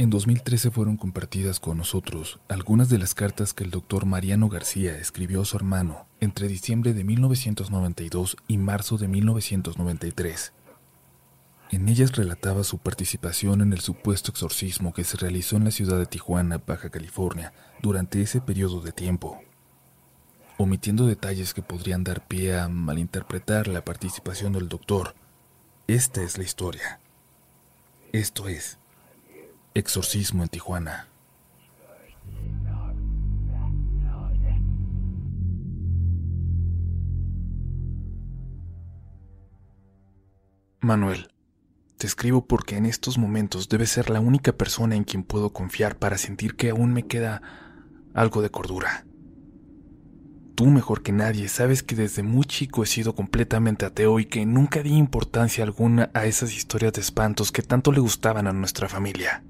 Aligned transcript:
En 0.00 0.10
2013 0.10 0.70
fueron 0.70 0.96
compartidas 0.96 1.58
con 1.58 1.76
nosotros 1.76 2.38
algunas 2.48 2.88
de 2.88 2.98
las 2.98 3.16
cartas 3.16 3.52
que 3.52 3.64
el 3.64 3.72
doctor 3.72 4.06
Mariano 4.06 4.48
García 4.48 4.96
escribió 4.96 5.42
a 5.42 5.44
su 5.44 5.56
hermano 5.56 6.06
entre 6.20 6.46
diciembre 6.46 6.94
de 6.94 7.02
1992 7.02 8.36
y 8.46 8.58
marzo 8.58 8.96
de 8.96 9.08
1993. 9.08 10.52
En 11.72 11.88
ellas 11.88 12.14
relataba 12.14 12.62
su 12.62 12.78
participación 12.78 13.60
en 13.60 13.72
el 13.72 13.80
supuesto 13.80 14.30
exorcismo 14.30 14.94
que 14.94 15.02
se 15.02 15.16
realizó 15.16 15.56
en 15.56 15.64
la 15.64 15.72
ciudad 15.72 15.98
de 15.98 16.06
Tijuana, 16.06 16.62
Baja 16.64 16.90
California, 16.90 17.52
durante 17.82 18.22
ese 18.22 18.40
periodo 18.40 18.80
de 18.80 18.92
tiempo, 18.92 19.40
omitiendo 20.58 21.08
detalles 21.08 21.54
que 21.54 21.62
podrían 21.62 22.04
dar 22.04 22.24
pie 22.24 22.56
a 22.56 22.68
malinterpretar 22.68 23.66
la 23.66 23.84
participación 23.84 24.52
del 24.52 24.68
doctor. 24.68 25.16
Esta 25.88 26.22
es 26.22 26.38
la 26.38 26.44
historia. 26.44 27.00
Esto 28.12 28.46
es 28.46 28.78
Exorcismo 29.78 30.42
en 30.42 30.48
Tijuana. 30.48 31.06
Manuel, 40.80 41.28
te 41.96 42.08
escribo 42.08 42.46
porque 42.46 42.76
en 42.76 42.86
estos 42.86 43.18
momentos 43.18 43.68
debes 43.68 43.90
ser 43.90 44.10
la 44.10 44.18
única 44.18 44.52
persona 44.52 44.96
en 44.96 45.04
quien 45.04 45.22
puedo 45.22 45.52
confiar 45.52 45.96
para 45.96 46.18
sentir 46.18 46.56
que 46.56 46.70
aún 46.70 46.92
me 46.92 47.06
queda 47.06 47.40
algo 48.14 48.42
de 48.42 48.50
cordura. 48.50 49.06
Tú 50.56 50.66
mejor 50.66 51.04
que 51.04 51.12
nadie 51.12 51.46
sabes 51.46 51.84
que 51.84 51.94
desde 51.94 52.24
muy 52.24 52.46
chico 52.46 52.82
he 52.82 52.86
sido 52.86 53.14
completamente 53.14 53.86
ateo 53.86 54.18
y 54.18 54.24
que 54.24 54.44
nunca 54.44 54.82
di 54.82 54.96
importancia 54.96 55.62
alguna 55.62 56.10
a 56.14 56.26
esas 56.26 56.52
historias 56.52 56.94
de 56.94 57.00
espantos 57.00 57.52
que 57.52 57.62
tanto 57.62 57.92
le 57.92 58.00
gustaban 58.00 58.48
a 58.48 58.52
nuestra 58.52 58.88
familia. 58.88 59.44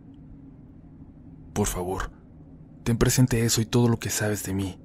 Por 1.59 1.67
favor, 1.67 2.13
ten 2.85 2.99
presente 2.99 3.45
eso 3.45 3.61
y 3.61 3.67
todo 3.67 3.89
lo 3.89 3.99
que 3.99 4.11
sabes 4.11 4.45
de 4.45 4.55
mí. 4.55 4.79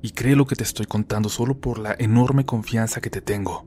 Y 0.00 0.12
cree 0.12 0.34
lo 0.34 0.46
que 0.46 0.56
te 0.56 0.62
estoy 0.62 0.86
contando 0.86 1.28
solo 1.28 1.60
por 1.60 1.78
la 1.78 1.94
enorme 1.98 2.46
confianza 2.46 3.02
que 3.02 3.10
te 3.10 3.20
tengo. 3.20 3.66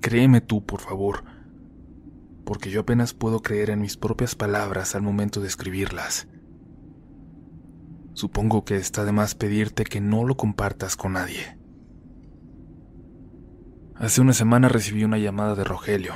Créeme 0.00 0.40
tú, 0.40 0.64
por 0.64 0.80
favor, 0.80 1.24
porque 2.44 2.70
yo 2.70 2.82
apenas 2.82 3.14
puedo 3.14 3.42
creer 3.42 3.70
en 3.70 3.80
mis 3.80 3.96
propias 3.96 4.36
palabras 4.36 4.94
al 4.94 5.02
momento 5.02 5.40
de 5.40 5.48
escribirlas. 5.48 6.28
Supongo 8.14 8.64
que 8.64 8.76
está 8.76 9.04
de 9.04 9.10
más 9.10 9.34
pedirte 9.34 9.82
que 9.82 10.00
no 10.00 10.24
lo 10.24 10.36
compartas 10.36 10.94
con 10.94 11.14
nadie. 11.14 11.58
Hace 13.96 14.20
una 14.20 14.34
semana 14.34 14.68
recibí 14.68 15.02
una 15.02 15.18
llamada 15.18 15.56
de 15.56 15.64
Rogelio, 15.64 16.14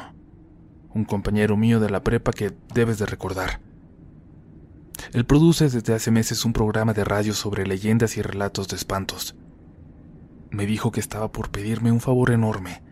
un 0.94 1.04
compañero 1.04 1.56
mío 1.56 1.80
de 1.80 1.90
la 1.90 2.04
prepa 2.04 2.30
que 2.30 2.52
debes 2.72 3.00
de 3.00 3.06
recordar. 3.06 3.63
Él 5.14 5.24
produce 5.24 5.70
desde 5.70 5.94
hace 5.94 6.10
meses 6.10 6.44
un 6.44 6.52
programa 6.52 6.92
de 6.92 7.04
radio 7.04 7.34
sobre 7.34 7.68
leyendas 7.68 8.16
y 8.16 8.22
relatos 8.22 8.66
de 8.66 8.74
espantos. 8.74 9.36
Me 10.50 10.66
dijo 10.66 10.90
que 10.90 10.98
estaba 10.98 11.30
por 11.30 11.52
pedirme 11.52 11.92
un 11.92 12.00
favor 12.00 12.32
enorme 12.32 12.82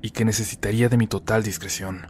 y 0.00 0.10
que 0.10 0.24
necesitaría 0.24 0.88
de 0.88 0.96
mi 0.96 1.08
total 1.08 1.42
discreción. 1.42 2.06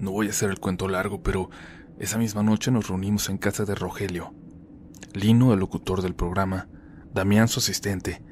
No 0.00 0.10
voy 0.10 0.26
a 0.26 0.30
hacer 0.30 0.50
el 0.50 0.58
cuento 0.58 0.88
largo, 0.88 1.22
pero 1.22 1.50
esa 2.00 2.18
misma 2.18 2.42
noche 2.42 2.72
nos 2.72 2.88
reunimos 2.88 3.28
en 3.28 3.38
casa 3.38 3.64
de 3.64 3.76
Rogelio. 3.76 4.34
Lino, 5.12 5.52
el 5.52 5.60
locutor 5.60 6.02
del 6.02 6.16
programa, 6.16 6.68
Damián, 7.14 7.46
su 7.46 7.60
asistente, 7.60 8.24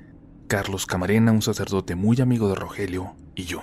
Carlos 0.49 0.87
Camarena, 0.87 1.31
un 1.31 1.43
sacerdote 1.43 1.95
muy 1.95 2.21
amigo 2.21 2.49
de 2.49 2.57
Rogelio, 2.57 3.15
y 3.37 3.45
yo. 3.45 3.63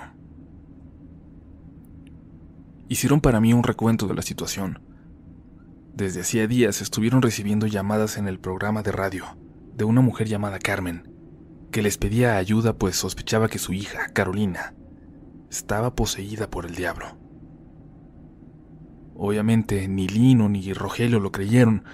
Hicieron 2.88 3.20
para 3.20 3.38
mí 3.38 3.52
un 3.52 3.64
recuento 3.64 4.06
de 4.06 4.14
la 4.14 4.22
situación 4.22 4.85
desde 5.96 6.20
hacía 6.20 6.46
días 6.46 6.82
estuvieron 6.82 7.22
recibiendo 7.22 7.66
llamadas 7.66 8.18
en 8.18 8.28
el 8.28 8.38
programa 8.38 8.82
de 8.82 8.92
radio 8.92 9.24
de 9.74 9.84
una 9.84 10.02
mujer 10.02 10.28
llamada 10.28 10.58
Carmen, 10.58 11.10
que 11.70 11.80
les 11.80 11.96
pedía 11.96 12.36
ayuda 12.36 12.74
pues 12.74 12.96
sospechaba 12.96 13.48
que 13.48 13.58
su 13.58 13.72
hija, 13.72 14.08
Carolina, 14.12 14.74
estaba 15.50 15.94
poseída 15.94 16.50
por 16.50 16.66
el 16.66 16.74
diablo. 16.74 17.16
Obviamente 19.14 19.88
ni 19.88 20.06
Lino 20.06 20.50
ni 20.50 20.74
Rogelio 20.74 21.18
lo 21.18 21.32
creyeron, 21.32 21.84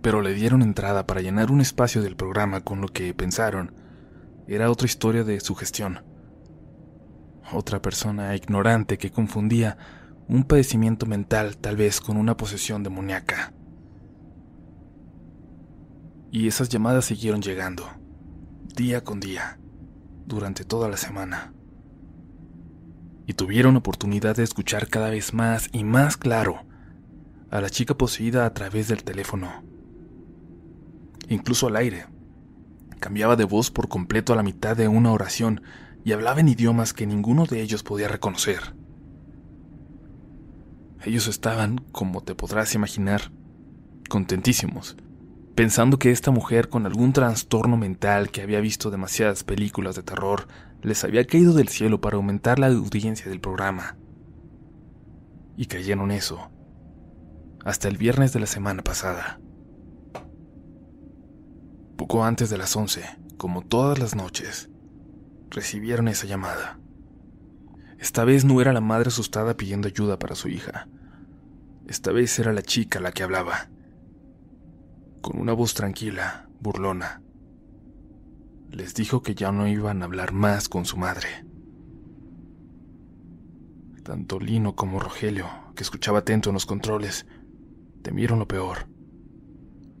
pero 0.00 0.22
le 0.22 0.32
dieron 0.32 0.62
entrada 0.62 1.06
para 1.06 1.20
llenar 1.20 1.50
un 1.50 1.60
espacio 1.60 2.00
del 2.00 2.16
programa 2.16 2.62
con 2.62 2.80
lo 2.80 2.88
que 2.88 3.12
pensaron 3.12 3.74
era 4.46 4.70
otra 4.70 4.86
historia 4.86 5.22
de 5.22 5.40
su 5.40 5.54
gestión. 5.54 6.02
Otra 7.52 7.82
persona 7.82 8.34
ignorante 8.34 8.96
que 8.96 9.10
confundía 9.10 9.76
un 10.28 10.44
padecimiento 10.44 11.06
mental 11.06 11.56
tal 11.56 11.76
vez 11.76 12.00
con 12.00 12.16
una 12.16 12.36
posesión 12.36 12.82
demoníaca. 12.82 13.52
Y 16.30 16.48
esas 16.48 16.68
llamadas 16.68 17.04
siguieron 17.04 17.42
llegando, 17.42 17.84
día 18.74 19.04
con 19.04 19.20
día, 19.20 19.58
durante 20.26 20.64
toda 20.64 20.88
la 20.88 20.96
semana. 20.96 21.52
Y 23.26 23.34
tuvieron 23.34 23.76
oportunidad 23.76 24.36
de 24.36 24.42
escuchar 24.42 24.88
cada 24.88 25.10
vez 25.10 25.32
más 25.32 25.68
y 25.72 25.84
más 25.84 26.16
claro 26.16 26.66
a 27.50 27.60
la 27.60 27.70
chica 27.70 27.96
poseída 27.96 28.46
a 28.46 28.52
través 28.52 28.88
del 28.88 29.04
teléfono. 29.04 29.62
Incluso 31.28 31.68
al 31.68 31.76
aire. 31.76 32.06
Cambiaba 32.98 33.36
de 33.36 33.44
voz 33.44 33.70
por 33.70 33.88
completo 33.88 34.32
a 34.32 34.36
la 34.36 34.42
mitad 34.42 34.76
de 34.76 34.88
una 34.88 35.12
oración 35.12 35.62
y 36.04 36.12
hablaba 36.12 36.40
en 36.40 36.48
idiomas 36.48 36.92
que 36.92 37.06
ninguno 37.06 37.46
de 37.46 37.62
ellos 37.62 37.82
podía 37.82 38.08
reconocer. 38.08 38.74
Ellos 41.04 41.28
estaban, 41.28 41.78
como 41.92 42.22
te 42.22 42.34
podrás 42.34 42.74
imaginar, 42.74 43.30
contentísimos, 44.08 44.96
pensando 45.54 45.98
que 45.98 46.10
esta 46.10 46.30
mujer 46.30 46.70
con 46.70 46.86
algún 46.86 47.12
trastorno 47.12 47.76
mental 47.76 48.30
que 48.30 48.40
había 48.40 48.60
visto 48.60 48.90
demasiadas 48.90 49.44
películas 49.44 49.96
de 49.96 50.02
terror 50.02 50.48
les 50.82 51.04
había 51.04 51.26
caído 51.26 51.52
del 51.52 51.68
cielo 51.68 52.00
para 52.00 52.16
aumentar 52.16 52.58
la 52.58 52.68
audiencia 52.68 53.28
del 53.28 53.40
programa. 53.40 53.96
Y 55.56 55.66
creyeron 55.66 56.10
eso, 56.10 56.50
hasta 57.64 57.88
el 57.88 57.98
viernes 57.98 58.32
de 58.32 58.40
la 58.40 58.46
semana 58.46 58.82
pasada. 58.82 59.40
Poco 61.96 62.24
antes 62.24 62.48
de 62.48 62.58
las 62.58 62.74
once, 62.76 63.04
como 63.36 63.62
todas 63.62 63.98
las 63.98 64.16
noches, 64.16 64.70
recibieron 65.50 66.08
esa 66.08 66.26
llamada. 66.26 66.78
Esta 68.04 68.26
vez 68.26 68.44
no 68.44 68.60
era 68.60 68.74
la 68.74 68.82
madre 68.82 69.08
asustada 69.08 69.56
pidiendo 69.56 69.88
ayuda 69.88 70.18
para 70.18 70.34
su 70.34 70.48
hija. 70.48 70.88
Esta 71.88 72.12
vez 72.12 72.38
era 72.38 72.52
la 72.52 72.60
chica 72.60 73.00
la 73.00 73.12
que 73.12 73.22
hablaba. 73.22 73.70
Con 75.22 75.40
una 75.40 75.54
voz 75.54 75.72
tranquila, 75.72 76.50
burlona. 76.60 77.22
Les 78.70 78.92
dijo 78.92 79.22
que 79.22 79.34
ya 79.34 79.52
no 79.52 79.66
iban 79.66 80.02
a 80.02 80.04
hablar 80.04 80.32
más 80.32 80.68
con 80.68 80.84
su 80.84 80.98
madre. 80.98 81.46
Tanto 84.02 84.38
Lino 84.38 84.76
como 84.76 85.00
Rogelio, 85.00 85.48
que 85.74 85.82
escuchaba 85.82 86.18
atento 86.18 86.50
en 86.50 86.54
los 86.54 86.66
controles, 86.66 87.24
temieron 88.02 88.38
lo 88.38 88.46
peor 88.46 88.86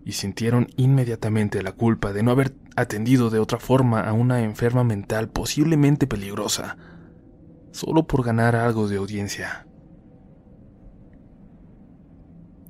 y 0.04 0.12
sintieron 0.12 0.66
inmediatamente 0.76 1.62
la 1.62 1.72
culpa 1.72 2.12
de 2.12 2.22
no 2.22 2.32
haber 2.32 2.54
atendido 2.76 3.30
de 3.30 3.38
otra 3.38 3.58
forma 3.58 4.02
a 4.02 4.12
una 4.12 4.42
enferma 4.42 4.84
mental 4.84 5.30
posiblemente 5.30 6.06
peligrosa 6.06 6.76
solo 7.74 8.06
por 8.06 8.24
ganar 8.24 8.54
algo 8.54 8.86
de 8.86 8.98
audiencia. 8.98 9.66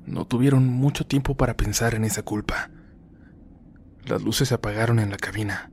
No 0.07 0.25
tuvieron 0.25 0.67
mucho 0.67 1.05
tiempo 1.05 1.37
para 1.37 1.55
pensar 1.55 1.93
en 1.93 2.03
esa 2.03 2.23
culpa. 2.23 2.71
Las 4.05 4.23
luces 4.23 4.49
se 4.49 4.55
apagaron 4.55 4.99
en 4.99 5.11
la 5.11 5.17
cabina. 5.17 5.71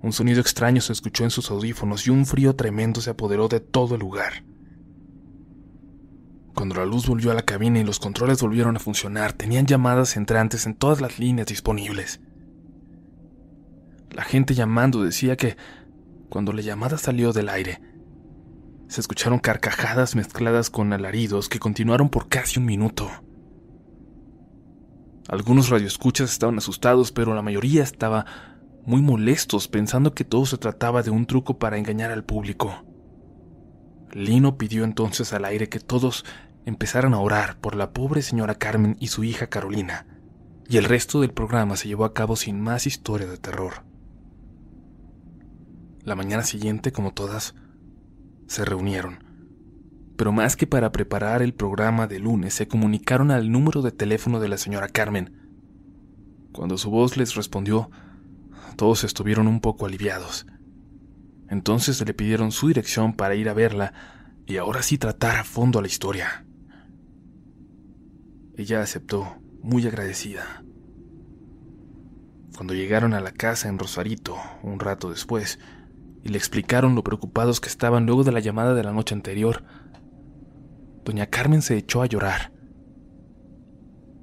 Un 0.00 0.12
sonido 0.12 0.40
extraño 0.40 0.80
se 0.80 0.92
escuchó 0.92 1.22
en 1.22 1.30
sus 1.30 1.52
audífonos 1.52 2.08
y 2.08 2.10
un 2.10 2.26
frío 2.26 2.56
tremendo 2.56 3.00
se 3.00 3.10
apoderó 3.10 3.46
de 3.46 3.60
todo 3.60 3.94
el 3.94 4.00
lugar. 4.00 4.44
Cuando 6.52 6.74
la 6.74 6.84
luz 6.84 7.06
volvió 7.06 7.30
a 7.30 7.34
la 7.34 7.42
cabina 7.42 7.78
y 7.78 7.84
los 7.84 8.00
controles 8.00 8.42
volvieron 8.42 8.74
a 8.74 8.80
funcionar, 8.80 9.32
tenían 9.32 9.66
llamadas 9.66 10.16
entrantes 10.16 10.66
en 10.66 10.74
todas 10.74 11.00
las 11.00 11.20
líneas 11.20 11.46
disponibles. 11.46 12.20
La 14.10 14.24
gente 14.24 14.54
llamando 14.54 15.04
decía 15.04 15.36
que, 15.36 15.56
cuando 16.28 16.52
la 16.52 16.62
llamada 16.62 16.98
salió 16.98 17.32
del 17.32 17.48
aire, 17.48 17.91
se 18.92 19.00
escucharon 19.00 19.38
carcajadas 19.38 20.14
mezcladas 20.16 20.68
con 20.68 20.92
alaridos 20.92 21.48
que 21.48 21.58
continuaron 21.58 22.10
por 22.10 22.28
casi 22.28 22.58
un 22.58 22.66
minuto. 22.66 23.10
Algunos 25.28 25.70
radioescuchas 25.70 26.30
estaban 26.30 26.58
asustados, 26.58 27.10
pero 27.10 27.34
la 27.34 27.40
mayoría 27.40 27.82
estaba 27.82 28.26
muy 28.84 29.00
molestos 29.00 29.66
pensando 29.66 30.12
que 30.12 30.24
todo 30.24 30.44
se 30.44 30.58
trataba 30.58 31.02
de 31.02 31.10
un 31.10 31.24
truco 31.24 31.58
para 31.58 31.78
engañar 31.78 32.10
al 32.10 32.22
público. 32.22 32.84
Lino 34.12 34.58
pidió 34.58 34.84
entonces 34.84 35.32
al 35.32 35.46
aire 35.46 35.70
que 35.70 35.80
todos 35.80 36.26
empezaran 36.66 37.14
a 37.14 37.20
orar 37.20 37.56
por 37.60 37.76
la 37.76 37.94
pobre 37.94 38.20
señora 38.20 38.56
Carmen 38.56 38.98
y 39.00 39.06
su 39.06 39.24
hija 39.24 39.46
Carolina, 39.46 40.06
y 40.68 40.76
el 40.76 40.84
resto 40.84 41.22
del 41.22 41.32
programa 41.32 41.76
se 41.76 41.88
llevó 41.88 42.04
a 42.04 42.12
cabo 42.12 42.36
sin 42.36 42.60
más 42.60 42.86
historia 42.86 43.26
de 43.26 43.38
terror. 43.38 43.86
La 46.04 46.14
mañana 46.14 46.42
siguiente, 46.42 46.92
como 46.92 47.14
todas, 47.14 47.54
se 48.46 48.64
reunieron, 48.64 49.24
pero 50.16 50.32
más 50.32 50.56
que 50.56 50.66
para 50.66 50.92
preparar 50.92 51.42
el 51.42 51.54
programa 51.54 52.06
de 52.06 52.18
lunes, 52.18 52.54
se 52.54 52.68
comunicaron 52.68 53.30
al 53.30 53.50
número 53.50 53.82
de 53.82 53.90
teléfono 53.90 54.40
de 54.40 54.48
la 54.48 54.56
señora 54.56 54.88
Carmen. 54.88 55.36
Cuando 56.52 56.78
su 56.78 56.90
voz 56.90 57.16
les 57.16 57.34
respondió, 57.34 57.90
todos 58.76 59.04
estuvieron 59.04 59.48
un 59.48 59.60
poco 59.60 59.86
aliviados. 59.86 60.46
Entonces 61.48 62.04
le 62.06 62.14
pidieron 62.14 62.52
su 62.52 62.68
dirección 62.68 63.14
para 63.14 63.34
ir 63.34 63.48
a 63.48 63.54
verla 63.54 63.94
y 64.46 64.58
ahora 64.58 64.82
sí 64.82 64.96
tratar 64.96 65.36
a 65.36 65.44
fondo 65.44 65.80
la 65.80 65.88
historia. 65.88 66.46
Ella 68.56 68.80
aceptó, 68.80 69.38
muy 69.62 69.86
agradecida. 69.86 70.62
Cuando 72.54 72.74
llegaron 72.74 73.14
a 73.14 73.20
la 73.20 73.32
casa 73.32 73.68
en 73.68 73.78
Rosarito, 73.78 74.36
un 74.62 74.78
rato 74.78 75.10
después, 75.10 75.58
y 76.22 76.28
le 76.28 76.38
explicaron 76.38 76.94
lo 76.94 77.02
preocupados 77.02 77.60
que 77.60 77.68
estaban 77.68 78.06
luego 78.06 78.24
de 78.24 78.32
la 78.32 78.40
llamada 78.40 78.74
de 78.74 78.84
la 78.84 78.92
noche 78.92 79.14
anterior, 79.14 79.64
doña 81.04 81.26
Carmen 81.26 81.62
se 81.62 81.76
echó 81.76 82.02
a 82.02 82.06
llorar. 82.06 82.52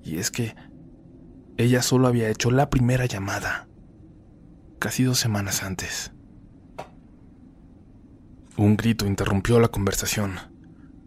Y 0.03 0.17
es 0.17 0.31
que 0.31 0.55
ella 1.57 1.81
solo 1.81 2.07
había 2.07 2.29
hecho 2.29 2.51
la 2.51 2.69
primera 2.69 3.05
llamada, 3.05 3.67
casi 4.79 5.03
dos 5.03 5.19
semanas 5.19 5.61
antes. 5.61 6.13
Un 8.55 8.77
grito 8.77 9.05
interrumpió 9.05 9.59
la 9.59 9.67
conversación. 9.67 10.35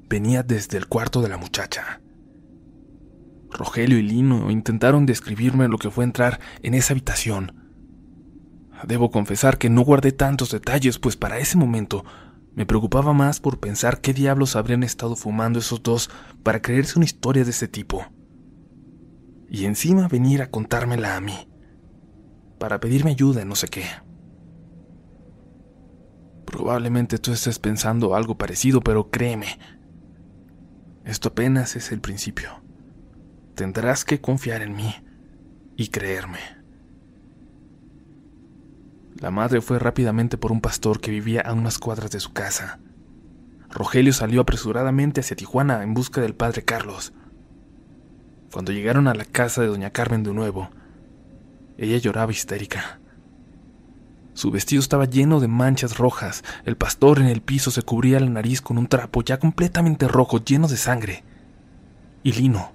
Venía 0.09 0.43
desde 0.43 0.79
el 0.79 0.89
cuarto 0.89 1.23
de 1.23 1.29
la 1.29 1.39
muchacha. 1.39 2.01
Rogelio 3.51 3.99
y 3.99 4.03
Lino 4.03 4.51
intentaron 4.51 5.07
describirme 5.07 5.69
lo 5.69 5.79
que 5.79 5.91
fue 5.91 6.05
entrar 6.05 6.41
en 6.63 6.75
esa 6.75 6.93
habitación. 6.95 7.62
Debo 8.87 9.11
confesar 9.11 9.59
que 9.59 9.71
no 9.71 9.83
guardé 9.83 10.13
tantos 10.13 10.51
detalles, 10.51 10.99
pues 10.99 11.17
para 11.17 11.39
ese 11.39 11.57
momento 11.57 12.05
me 12.55 12.67
preocupaba 12.67 13.13
más 13.13 13.41
por 13.41 13.61
pensar 13.61 14.01
qué 14.01 14.13
diablos 14.13 14.57
habrían 14.57 14.83
estado 14.83 15.17
fumando 15.17 15.59
esos 15.59 15.83
dos 15.83 16.11
para 16.43 16.61
creerse 16.61 16.99
una 16.99 17.07
historia 17.07 17.45
de 17.45 17.51
ese 17.51 17.69
tipo. 17.69 18.05
Y 19.49 19.65
encima 19.65 20.09
venir 20.09 20.43
a 20.43 20.51
contármela 20.51 21.17
a 21.17 21.21
mí, 21.21 21.49
para 22.59 22.81
pedirme 22.81 23.13
ayuda 23.13 23.43
en 23.43 23.49
no 23.49 23.55
sé 23.55 23.69
qué. 23.69 23.85
Probablemente 26.45 27.19
tú 27.19 27.33
estés 27.33 27.59
pensando 27.59 28.15
algo 28.15 28.37
parecido, 28.37 28.83
pero 28.83 29.11
créeme, 29.11 29.59
esto 31.05 31.29
apenas 31.31 31.77
es 31.77 31.91
el 31.93 32.01
principio. 32.01 32.63
Tendrás 33.55 34.05
que 34.05 34.21
confiar 34.21 34.63
en 34.63 34.75
mí 34.75 34.95
y 35.77 35.89
creerme. 35.89 36.62
La 39.23 39.31
madre 39.31 39.61
fue 39.61 39.79
rápidamente 39.79 40.37
por 40.37 40.51
un 40.51 40.61
pastor 40.61 41.01
que 41.01 41.13
vivía 41.13 41.43
a 41.43 41.53
unas 41.53 41.79
cuadras 41.79 42.11
de 42.11 42.19
su 42.19 42.33
casa. 42.33 42.81
Rogelio 43.71 44.13
salió 44.13 44.41
apresuradamente 44.41 45.21
hacia 45.21 45.37
Tijuana 45.37 45.85
en 45.85 45.95
busca 45.95 46.21
del 46.21 46.35
padre 46.35 46.65
Carlos. 46.65 47.13
Cuando 48.53 48.73
llegaron 48.73 49.07
a 49.07 49.15
la 49.15 49.25
casa 49.25 49.63
de 49.63 49.69
doña 49.69 49.91
Carmen 49.91 50.25
de 50.25 50.35
nuevo, 50.35 50.71
ella 51.79 51.99
lloraba 51.99 52.33
histérica. 52.33 52.99
Su 54.35 54.51
vestido 54.51 54.81
estaba 54.81 55.05
lleno 55.05 55.39
de 55.39 55.47
manchas 55.47 55.99
rojas, 55.99 56.43
el 56.65 56.77
pastor 56.77 57.21
en 57.21 57.27
el 57.27 57.43
piso 57.43 57.71
se 57.71 57.83
cubría 57.83 58.19
la 58.19 58.29
nariz 58.29 58.61
con 58.61 58.77
un 58.77 58.89
trapo 58.89 59.23
ya 59.23 59.39
completamente 59.39 60.09
rojo, 60.09 60.45
lleno 60.45 60.67
de 60.67 60.77
sangre. 60.77 61.23
Y 62.25 62.33
Lino, 62.33 62.73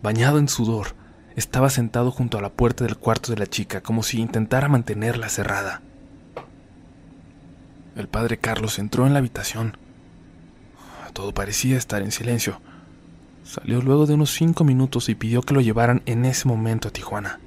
bañado 0.00 0.38
en 0.38 0.46
sudor, 0.46 0.94
estaba 1.36 1.70
sentado 1.70 2.10
junto 2.10 2.38
a 2.38 2.42
la 2.42 2.50
puerta 2.50 2.84
del 2.84 2.96
cuarto 2.96 3.32
de 3.32 3.38
la 3.38 3.46
chica, 3.46 3.80
como 3.80 4.02
si 4.02 4.20
intentara 4.20 4.68
mantenerla 4.68 5.28
cerrada. 5.28 5.82
El 7.96 8.08
padre 8.08 8.38
Carlos 8.38 8.78
entró 8.78 9.06
en 9.06 9.12
la 9.12 9.18
habitación. 9.18 9.76
Todo 11.12 11.34
parecía 11.34 11.76
estar 11.76 12.02
en 12.02 12.10
silencio. 12.10 12.60
Salió 13.44 13.82
luego 13.82 14.06
de 14.06 14.14
unos 14.14 14.30
cinco 14.30 14.64
minutos 14.64 15.08
y 15.08 15.14
pidió 15.14 15.42
que 15.42 15.54
lo 15.54 15.60
llevaran 15.60 16.02
en 16.06 16.24
ese 16.24 16.48
momento 16.48 16.88
a 16.88 16.90
Tijuana. 16.90 17.38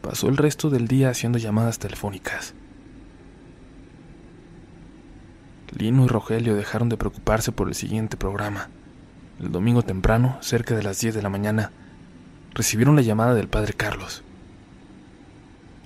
Pasó 0.00 0.28
el 0.28 0.38
resto 0.38 0.70
del 0.70 0.88
día 0.88 1.10
haciendo 1.10 1.38
llamadas 1.38 1.78
telefónicas. 1.78 2.54
Lino 5.76 6.04
y 6.04 6.08
Rogelio 6.08 6.56
dejaron 6.56 6.88
de 6.88 6.96
preocuparse 6.96 7.52
por 7.52 7.68
el 7.68 7.74
siguiente 7.74 8.16
programa. 8.16 8.70
El 9.38 9.52
domingo 9.52 9.82
temprano, 9.82 10.38
cerca 10.40 10.74
de 10.74 10.82
las 10.82 11.00
10 11.00 11.14
de 11.14 11.22
la 11.22 11.28
mañana, 11.28 11.70
recibieron 12.54 12.96
la 12.96 13.02
llamada 13.02 13.34
del 13.34 13.48
padre 13.48 13.72
Carlos. 13.72 14.22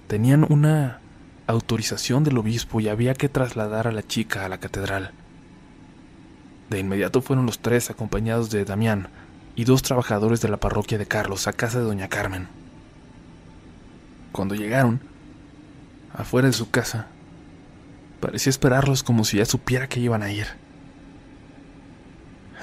Tenían 0.07 0.47
una 0.49 1.01
autorización 1.47 2.25
del 2.25 2.39
obispo 2.39 2.81
y 2.81 2.89
había 2.89 3.15
que 3.15 3.29
trasladar 3.29 3.87
a 3.87 3.93
la 3.93 4.03
chica 4.03 4.45
a 4.45 4.49
la 4.49 4.59
catedral. 4.59 5.13
De 6.71 6.79
inmediato 6.79 7.21
fueron 7.21 7.47
los 7.47 7.59
tres 7.59 7.91
acompañados 7.91 8.51
de 8.51 8.65
Damián 8.65 9.09
y 9.57 9.65
dos 9.65 9.83
trabajadores 9.83 10.41
de 10.41 10.49
la 10.49 10.57
parroquia 10.57 10.99
de 10.99 11.07
Carlos 11.07 11.47
a 11.47 11.53
casa 11.53 11.79
de 11.79 11.85
doña 11.85 12.09
Carmen. 12.09 12.49
Cuando 14.33 14.55
llegaron, 14.55 15.01
afuera 16.13 16.49
de 16.49 16.55
su 16.55 16.71
casa, 16.71 17.07
parecía 18.21 18.51
esperarlos 18.51 19.03
como 19.03 19.25
si 19.25 19.37
ya 19.37 19.45
supiera 19.45 19.89
que 19.89 20.01
iban 20.01 20.23
a 20.23 20.33
ir 20.33 20.47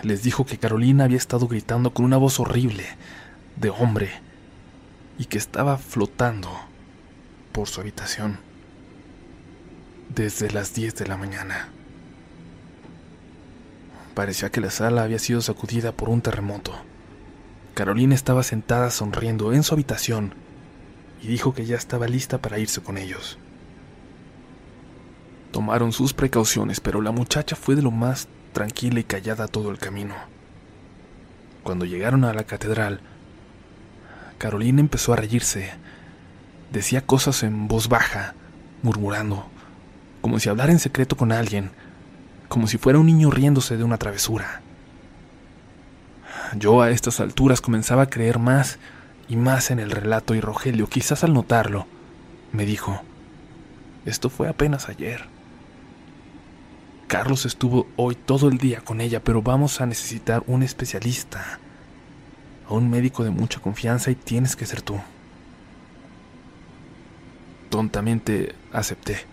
les 0.03 0.23
dijo 0.23 0.45
que 0.45 0.57
Carolina 0.57 1.03
había 1.03 1.17
estado 1.17 1.47
gritando 1.47 1.93
con 1.93 2.05
una 2.05 2.17
voz 2.17 2.39
horrible, 2.39 2.85
de 3.55 3.69
hombre, 3.69 4.11
y 5.17 5.25
que 5.25 5.37
estaba 5.37 5.77
flotando 5.77 6.49
por 7.51 7.67
su 7.67 7.81
habitación 7.81 8.39
desde 10.09 10.51
las 10.51 10.73
10 10.73 10.95
de 10.95 11.07
la 11.07 11.17
mañana. 11.17 11.69
Parecía 14.13 14.49
que 14.49 14.61
la 14.61 14.71
sala 14.71 15.03
había 15.03 15.19
sido 15.19 15.41
sacudida 15.41 15.91
por 15.93 16.09
un 16.09 16.21
terremoto. 16.21 16.73
Carolina 17.73 18.15
estaba 18.15 18.43
sentada 18.43 18.91
sonriendo 18.91 19.53
en 19.53 19.63
su 19.63 19.73
habitación 19.73 20.33
y 21.21 21.27
dijo 21.27 21.53
que 21.53 21.65
ya 21.65 21.77
estaba 21.77 22.07
lista 22.07 22.39
para 22.39 22.59
irse 22.59 22.81
con 22.81 22.97
ellos. 22.97 23.37
Tomaron 25.51 25.91
sus 25.91 26.13
precauciones, 26.13 26.79
pero 26.79 27.01
la 27.01 27.11
muchacha 27.11 27.55
fue 27.55 27.75
de 27.75 27.81
lo 27.81 27.91
más 27.91 28.27
tranquila 28.53 28.99
y 28.99 29.03
callada 29.03 29.47
todo 29.47 29.69
el 29.69 29.77
camino. 29.77 30.15
Cuando 31.63 31.85
llegaron 31.85 32.25
a 32.25 32.33
la 32.33 32.43
catedral, 32.43 33.01
Carolina 34.41 34.79
empezó 34.79 35.13
a 35.13 35.17
reírse. 35.17 35.69
Decía 36.71 37.05
cosas 37.05 37.43
en 37.43 37.67
voz 37.67 37.89
baja, 37.89 38.33
murmurando, 38.81 39.45
como 40.19 40.39
si 40.39 40.49
hablara 40.49 40.71
en 40.71 40.79
secreto 40.79 41.15
con 41.15 41.31
alguien, 41.31 41.69
como 42.47 42.65
si 42.65 42.79
fuera 42.79 42.97
un 42.97 43.05
niño 43.05 43.29
riéndose 43.29 43.77
de 43.77 43.83
una 43.83 43.99
travesura. 43.99 44.63
Yo 46.57 46.81
a 46.81 46.89
estas 46.89 47.19
alturas 47.19 47.61
comenzaba 47.61 48.01
a 48.01 48.09
creer 48.09 48.39
más 48.39 48.79
y 49.29 49.35
más 49.35 49.69
en 49.69 49.77
el 49.77 49.91
relato 49.91 50.33
y 50.33 50.41
Rogelio, 50.41 50.87
quizás 50.87 51.23
al 51.23 51.35
notarlo, 51.35 51.85
me 52.51 52.65
dijo, 52.65 53.03
esto 54.07 54.31
fue 54.31 54.49
apenas 54.49 54.89
ayer. 54.89 55.27
Carlos 57.05 57.45
estuvo 57.45 57.85
hoy 57.95 58.15
todo 58.15 58.49
el 58.49 58.57
día 58.57 58.81
con 58.81 59.01
ella, 59.01 59.23
pero 59.23 59.43
vamos 59.43 59.81
a 59.81 59.85
necesitar 59.85 60.41
un 60.47 60.63
especialista, 60.63 61.59
a 62.71 62.77
un 62.77 62.89
médico 62.89 63.23
de 63.23 63.29
mucha 63.29 63.59
confianza 63.59 64.11
y 64.11 64.15
tienes 64.15 64.55
que 64.55 64.65
ser 64.65 64.81
tú. 64.81 64.99
Tontamente 67.69 68.55
acepté. 68.71 69.25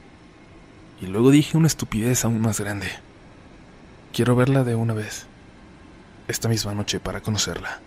Y 1.01 1.07
luego 1.07 1.31
dije 1.31 1.57
una 1.57 1.69
estupidez 1.69 2.25
aún 2.25 2.41
más 2.41 2.61
grande. 2.61 2.89
Quiero 4.13 4.35
verla 4.35 4.65
de 4.65 4.75
una 4.75 4.95
vez, 4.95 5.27
esta 6.27 6.49
misma 6.49 6.75
noche, 6.75 6.99
para 6.99 7.21
conocerla. 7.21 7.81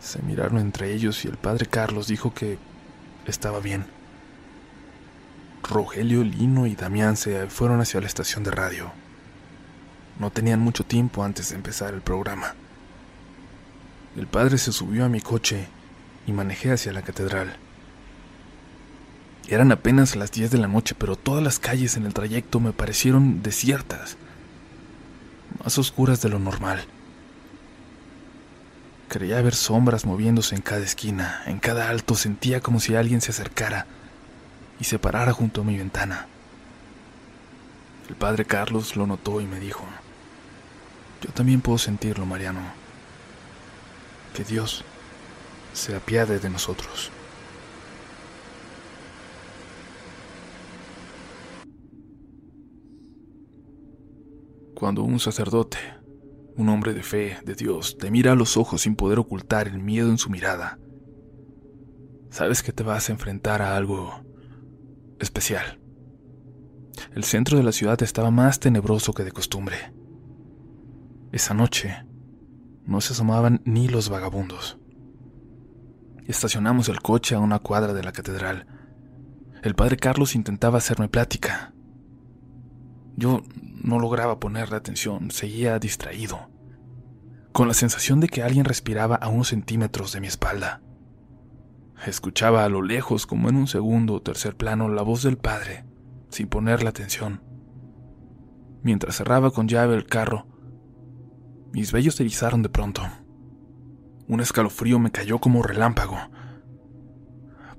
Se 0.00 0.20
miraron 0.22 0.58
entre 0.58 0.92
ellos 0.92 1.24
y 1.24 1.28
el 1.28 1.36
padre 1.36 1.66
Carlos 1.66 2.08
dijo 2.08 2.34
que 2.34 2.58
estaba 3.26 3.60
bien. 3.60 3.86
Rogelio, 5.62 6.22
Lino 6.22 6.66
y 6.66 6.76
Damián 6.76 7.16
se 7.16 7.48
fueron 7.48 7.80
hacia 7.80 8.00
la 8.00 8.06
estación 8.06 8.44
de 8.44 8.50
radio. 8.50 8.92
No 10.18 10.30
tenían 10.30 10.60
mucho 10.60 10.84
tiempo 10.84 11.24
antes 11.24 11.50
de 11.50 11.56
empezar 11.56 11.92
el 11.92 12.02
programa. 12.02 12.54
El 14.16 14.26
padre 14.26 14.56
se 14.56 14.72
subió 14.72 15.04
a 15.04 15.10
mi 15.10 15.20
coche 15.20 15.66
y 16.26 16.32
manejé 16.32 16.72
hacia 16.72 16.92
la 16.92 17.02
catedral. 17.02 17.56
Eran 19.48 19.70
apenas 19.72 20.16
las 20.16 20.32
10 20.32 20.50
de 20.50 20.58
la 20.58 20.68
noche, 20.68 20.94
pero 20.96 21.16
todas 21.16 21.42
las 21.42 21.58
calles 21.58 21.96
en 21.98 22.06
el 22.06 22.14
trayecto 22.14 22.58
me 22.58 22.72
parecieron 22.72 23.42
desiertas, 23.42 24.16
más 25.62 25.76
oscuras 25.76 26.22
de 26.22 26.30
lo 26.30 26.38
normal. 26.38 26.82
Creía 29.08 29.42
ver 29.42 29.54
sombras 29.54 30.06
moviéndose 30.06 30.56
en 30.56 30.62
cada 30.62 30.82
esquina, 30.82 31.42
en 31.46 31.58
cada 31.58 31.90
alto 31.90 32.14
sentía 32.14 32.60
como 32.60 32.80
si 32.80 32.96
alguien 32.96 33.20
se 33.20 33.32
acercara 33.32 33.86
y 34.80 34.84
se 34.84 34.98
parara 34.98 35.32
junto 35.32 35.60
a 35.60 35.64
mi 35.64 35.76
ventana. 35.76 36.26
El 38.08 38.16
padre 38.16 38.46
Carlos 38.46 38.96
lo 38.96 39.06
notó 39.06 39.42
y 39.42 39.46
me 39.46 39.60
dijo, 39.60 39.84
yo 41.22 41.30
también 41.32 41.60
puedo 41.60 41.76
sentirlo, 41.76 42.24
Mariano. 42.24 42.85
Que 44.36 44.44
Dios 44.44 44.84
se 45.72 45.96
apiade 45.96 46.38
de 46.38 46.50
nosotros. 46.50 47.10
Cuando 54.74 55.04
un 55.04 55.20
sacerdote, 55.20 55.78
un 56.54 56.68
hombre 56.68 56.92
de 56.92 57.02
fe, 57.02 57.38
de 57.46 57.54
Dios, 57.54 57.96
te 57.96 58.10
mira 58.10 58.32
a 58.32 58.34
los 58.34 58.58
ojos 58.58 58.82
sin 58.82 58.94
poder 58.94 59.18
ocultar 59.18 59.68
el 59.68 59.78
miedo 59.78 60.10
en 60.10 60.18
su 60.18 60.28
mirada, 60.28 60.78
sabes 62.28 62.62
que 62.62 62.74
te 62.74 62.82
vas 62.82 63.08
a 63.08 63.12
enfrentar 63.12 63.62
a 63.62 63.74
algo 63.74 64.22
especial. 65.18 65.80
El 67.14 67.24
centro 67.24 67.56
de 67.56 67.64
la 67.64 67.72
ciudad 67.72 68.02
estaba 68.02 68.30
más 68.30 68.60
tenebroso 68.60 69.14
que 69.14 69.24
de 69.24 69.32
costumbre. 69.32 69.94
Esa 71.32 71.54
noche 71.54 72.05
no 72.86 73.00
se 73.00 73.12
asomaban 73.12 73.60
ni 73.64 73.88
los 73.88 74.08
vagabundos. 74.08 74.78
Estacionamos 76.26 76.88
el 76.88 77.00
coche 77.02 77.34
a 77.34 77.40
una 77.40 77.58
cuadra 77.58 77.92
de 77.92 78.02
la 78.02 78.12
catedral. 78.12 78.66
El 79.62 79.74
padre 79.74 79.96
Carlos 79.96 80.34
intentaba 80.34 80.78
hacerme 80.78 81.08
plática. 81.08 81.74
Yo 83.16 83.42
no 83.82 83.98
lograba 83.98 84.40
ponerle 84.40 84.76
atención, 84.76 85.30
seguía 85.30 85.78
distraído, 85.78 86.50
con 87.52 87.68
la 87.68 87.74
sensación 87.74 88.20
de 88.20 88.28
que 88.28 88.42
alguien 88.42 88.64
respiraba 88.64 89.16
a 89.16 89.28
unos 89.28 89.48
centímetros 89.48 90.12
de 90.12 90.20
mi 90.20 90.26
espalda. 90.26 90.82
Escuchaba 92.04 92.64
a 92.64 92.68
lo 92.68 92.82
lejos, 92.82 93.26
como 93.26 93.48
en 93.48 93.56
un 93.56 93.66
segundo 93.66 94.14
o 94.14 94.22
tercer 94.22 94.56
plano, 94.56 94.88
la 94.88 95.02
voz 95.02 95.22
del 95.22 95.38
padre, 95.38 95.84
sin 96.28 96.48
ponerle 96.48 96.88
atención. 96.88 97.42
Mientras 98.82 99.16
cerraba 99.16 99.50
con 99.50 99.68
llave 99.68 99.94
el 99.96 100.06
carro, 100.06 100.46
mis 101.72 101.92
vellos 101.92 102.16
se 102.16 102.22
erizaron 102.22 102.62
de 102.62 102.68
pronto. 102.68 103.02
Un 104.28 104.40
escalofrío 104.40 104.98
me 104.98 105.10
cayó 105.10 105.38
como 105.38 105.62
relámpago. 105.62 106.16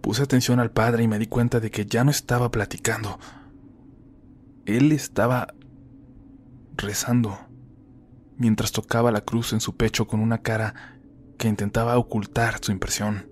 Puse 0.02 0.24
atención 0.24 0.60
al 0.60 0.72
padre 0.72 1.04
y 1.04 1.08
me 1.08 1.20
di 1.20 1.28
cuenta 1.28 1.60
de 1.60 1.72
que 1.72 1.86
ya 1.86 2.04
no 2.04 2.12
estaba 2.12 2.52
platicando. 2.52 3.20
Él 4.66 4.92
estaba 4.92 5.54
rezando, 6.76 7.38
mientras 8.38 8.72
tocaba 8.72 9.12
la 9.12 9.22
cruz 9.22 9.54
en 9.54 9.60
su 9.60 9.76
pecho 9.76 10.08
con 10.08 10.20
una 10.20 10.42
cara 10.42 10.98
que 11.38 11.48
intentaba 11.48 11.98
ocultar 11.98 12.64
su 12.64 12.72
impresión. 12.72 13.30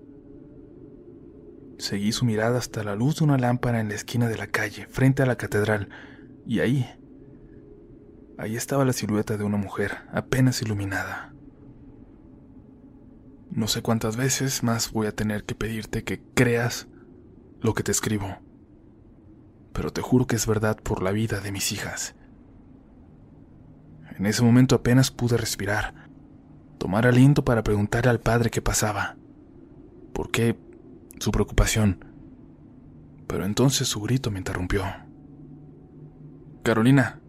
Seguí 1.78 2.12
su 2.12 2.24
mirada 2.24 2.58
hasta 2.58 2.82
la 2.82 2.96
luz 2.96 3.16
de 3.16 3.24
una 3.24 3.38
lámpara 3.38 3.80
en 3.80 3.88
la 3.88 3.94
esquina 3.94 4.28
de 4.28 4.36
la 4.36 4.46
calle, 4.46 4.86
frente 4.86 5.22
a 5.22 5.26
la 5.26 5.36
catedral, 5.36 5.88
y 6.46 6.60
ahí, 6.60 6.86
ahí 8.38 8.56
estaba 8.56 8.84
la 8.84 8.92
silueta 8.92 9.36
de 9.36 9.44
una 9.44 9.56
mujer, 9.56 9.98
apenas 10.12 10.62
iluminada. 10.62 11.32
No 13.50 13.68
sé 13.68 13.82
cuántas 13.82 14.16
veces 14.16 14.62
más 14.62 14.92
voy 14.92 15.06
a 15.06 15.14
tener 15.14 15.44
que 15.44 15.54
pedirte 15.54 16.04
que 16.04 16.20
creas 16.34 16.88
lo 17.60 17.74
que 17.74 17.82
te 17.82 17.92
escribo, 17.92 18.38
pero 19.72 19.92
te 19.92 20.02
juro 20.02 20.26
que 20.26 20.36
es 20.36 20.46
verdad 20.46 20.76
por 20.82 21.02
la 21.02 21.12
vida 21.12 21.40
de 21.40 21.52
mis 21.52 21.72
hijas. 21.72 22.14
En 24.18 24.26
ese 24.26 24.42
momento 24.42 24.74
apenas 24.74 25.10
pude 25.10 25.36
respirar, 25.36 26.08
tomar 26.78 27.06
aliento 27.06 27.44
para 27.44 27.62
preguntarle 27.62 28.10
al 28.10 28.20
padre 28.20 28.50
qué 28.50 28.62
pasaba, 28.62 29.16
por 30.12 30.30
qué 30.30 30.58
su 31.18 31.30
preocupación. 31.30 32.04
Pero 33.26 33.44
entonces 33.44 33.88
su 33.88 34.00
grito 34.00 34.30
me 34.30 34.38
interrumpió. 34.38 34.84
Carolina, 36.62 37.20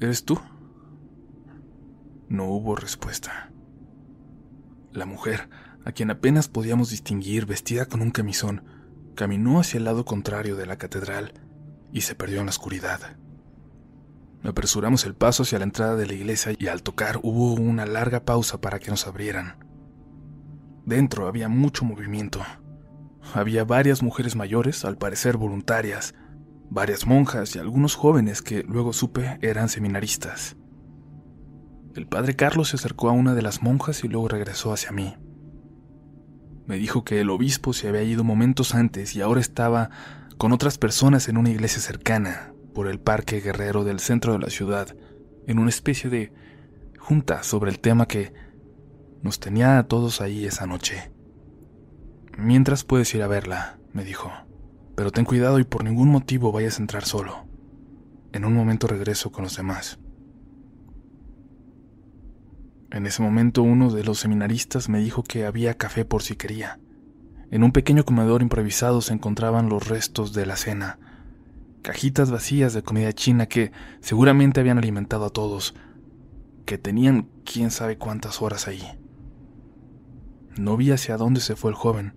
¿eres 0.00 0.24
tú? 0.24 0.40
No 2.28 2.46
hubo 2.46 2.74
respuesta. 2.74 3.52
La 4.92 5.06
mujer, 5.06 5.48
a 5.84 5.92
quien 5.92 6.10
apenas 6.10 6.48
podíamos 6.48 6.90
distinguir 6.90 7.46
vestida 7.46 7.86
con 7.86 8.00
un 8.02 8.10
camisón, 8.10 8.64
caminó 9.14 9.60
hacia 9.60 9.78
el 9.78 9.84
lado 9.84 10.04
contrario 10.04 10.56
de 10.56 10.66
la 10.66 10.78
catedral 10.78 11.34
y 11.92 12.00
se 12.00 12.14
perdió 12.14 12.40
en 12.40 12.46
la 12.46 12.50
oscuridad. 12.50 13.16
Apresuramos 14.42 15.04
el 15.04 15.14
paso 15.14 15.42
hacia 15.42 15.58
la 15.58 15.64
entrada 15.64 15.96
de 15.96 16.06
la 16.06 16.14
iglesia 16.14 16.54
y 16.58 16.68
al 16.68 16.82
tocar 16.82 17.18
hubo 17.22 17.54
una 17.54 17.84
larga 17.84 18.24
pausa 18.24 18.60
para 18.60 18.78
que 18.78 18.90
nos 18.90 19.06
abrieran. 19.06 19.56
Dentro 20.86 21.28
había 21.28 21.48
mucho 21.48 21.84
movimiento. 21.84 22.40
Había 23.34 23.64
varias 23.64 24.02
mujeres 24.02 24.34
mayores, 24.34 24.84
al 24.84 24.96
parecer 24.96 25.36
voluntarias, 25.36 26.14
varias 26.70 27.06
monjas 27.06 27.54
y 27.56 27.58
algunos 27.58 27.96
jóvenes 27.96 28.42
que 28.42 28.62
luego 28.62 28.92
supe 28.92 29.38
eran 29.42 29.68
seminaristas. 29.68 30.56
El 31.94 32.06
padre 32.06 32.36
Carlos 32.36 32.68
se 32.68 32.76
acercó 32.76 33.08
a 33.08 33.12
una 33.12 33.34
de 33.34 33.42
las 33.42 33.62
monjas 33.62 34.04
y 34.04 34.08
luego 34.08 34.28
regresó 34.28 34.72
hacia 34.72 34.92
mí. 34.92 35.16
Me 36.66 36.76
dijo 36.76 37.02
que 37.02 37.20
el 37.20 37.30
obispo 37.30 37.72
se 37.72 37.88
había 37.88 38.04
ido 38.04 38.22
momentos 38.22 38.76
antes 38.76 39.16
y 39.16 39.20
ahora 39.20 39.40
estaba 39.40 39.90
con 40.38 40.52
otras 40.52 40.78
personas 40.78 41.28
en 41.28 41.36
una 41.36 41.50
iglesia 41.50 41.80
cercana, 41.80 42.54
por 42.72 42.86
el 42.86 43.00
parque 43.00 43.40
guerrero 43.40 43.82
del 43.82 43.98
centro 43.98 44.32
de 44.32 44.38
la 44.38 44.50
ciudad, 44.50 44.96
en 45.48 45.58
una 45.58 45.70
especie 45.70 46.08
de 46.08 46.32
junta 46.98 47.42
sobre 47.42 47.72
el 47.72 47.80
tema 47.80 48.06
que 48.06 48.32
nos 49.22 49.40
tenía 49.40 49.78
a 49.78 49.88
todos 49.88 50.20
ahí 50.20 50.46
esa 50.46 50.66
noche. 50.66 51.10
Mientras 52.38 52.84
puedes 52.84 53.12
ir 53.14 53.22
a 53.22 53.26
verla, 53.26 53.78
me 53.92 54.04
dijo, 54.04 54.30
pero 55.00 55.12
ten 55.12 55.24
cuidado 55.24 55.58
y 55.58 55.64
por 55.64 55.82
ningún 55.82 56.10
motivo 56.10 56.52
vayas 56.52 56.78
a 56.78 56.82
entrar 56.82 57.06
solo. 57.06 57.46
En 58.34 58.44
un 58.44 58.52
momento 58.52 58.86
regreso 58.86 59.32
con 59.32 59.44
los 59.44 59.56
demás. 59.56 59.98
En 62.90 63.06
ese 63.06 63.22
momento 63.22 63.62
uno 63.62 63.90
de 63.90 64.04
los 64.04 64.18
seminaristas 64.18 64.90
me 64.90 64.98
dijo 64.98 65.22
que 65.22 65.46
había 65.46 65.78
café 65.78 66.04
por 66.04 66.22
si 66.22 66.36
quería. 66.36 66.80
En 67.50 67.64
un 67.64 67.72
pequeño 67.72 68.04
comedor 68.04 68.42
improvisado 68.42 69.00
se 69.00 69.14
encontraban 69.14 69.70
los 69.70 69.88
restos 69.88 70.34
de 70.34 70.44
la 70.44 70.56
cena, 70.56 70.98
cajitas 71.80 72.30
vacías 72.30 72.74
de 72.74 72.82
comida 72.82 73.14
china 73.14 73.46
que 73.46 73.72
seguramente 74.02 74.60
habían 74.60 74.76
alimentado 74.76 75.24
a 75.24 75.30
todos, 75.30 75.74
que 76.66 76.76
tenían 76.76 77.30
quién 77.50 77.70
sabe 77.70 77.96
cuántas 77.96 78.42
horas 78.42 78.68
ahí. 78.68 78.86
No 80.58 80.76
vi 80.76 80.90
hacia 80.90 81.16
dónde 81.16 81.40
se 81.40 81.56
fue 81.56 81.70
el 81.70 81.76
joven. 81.76 82.12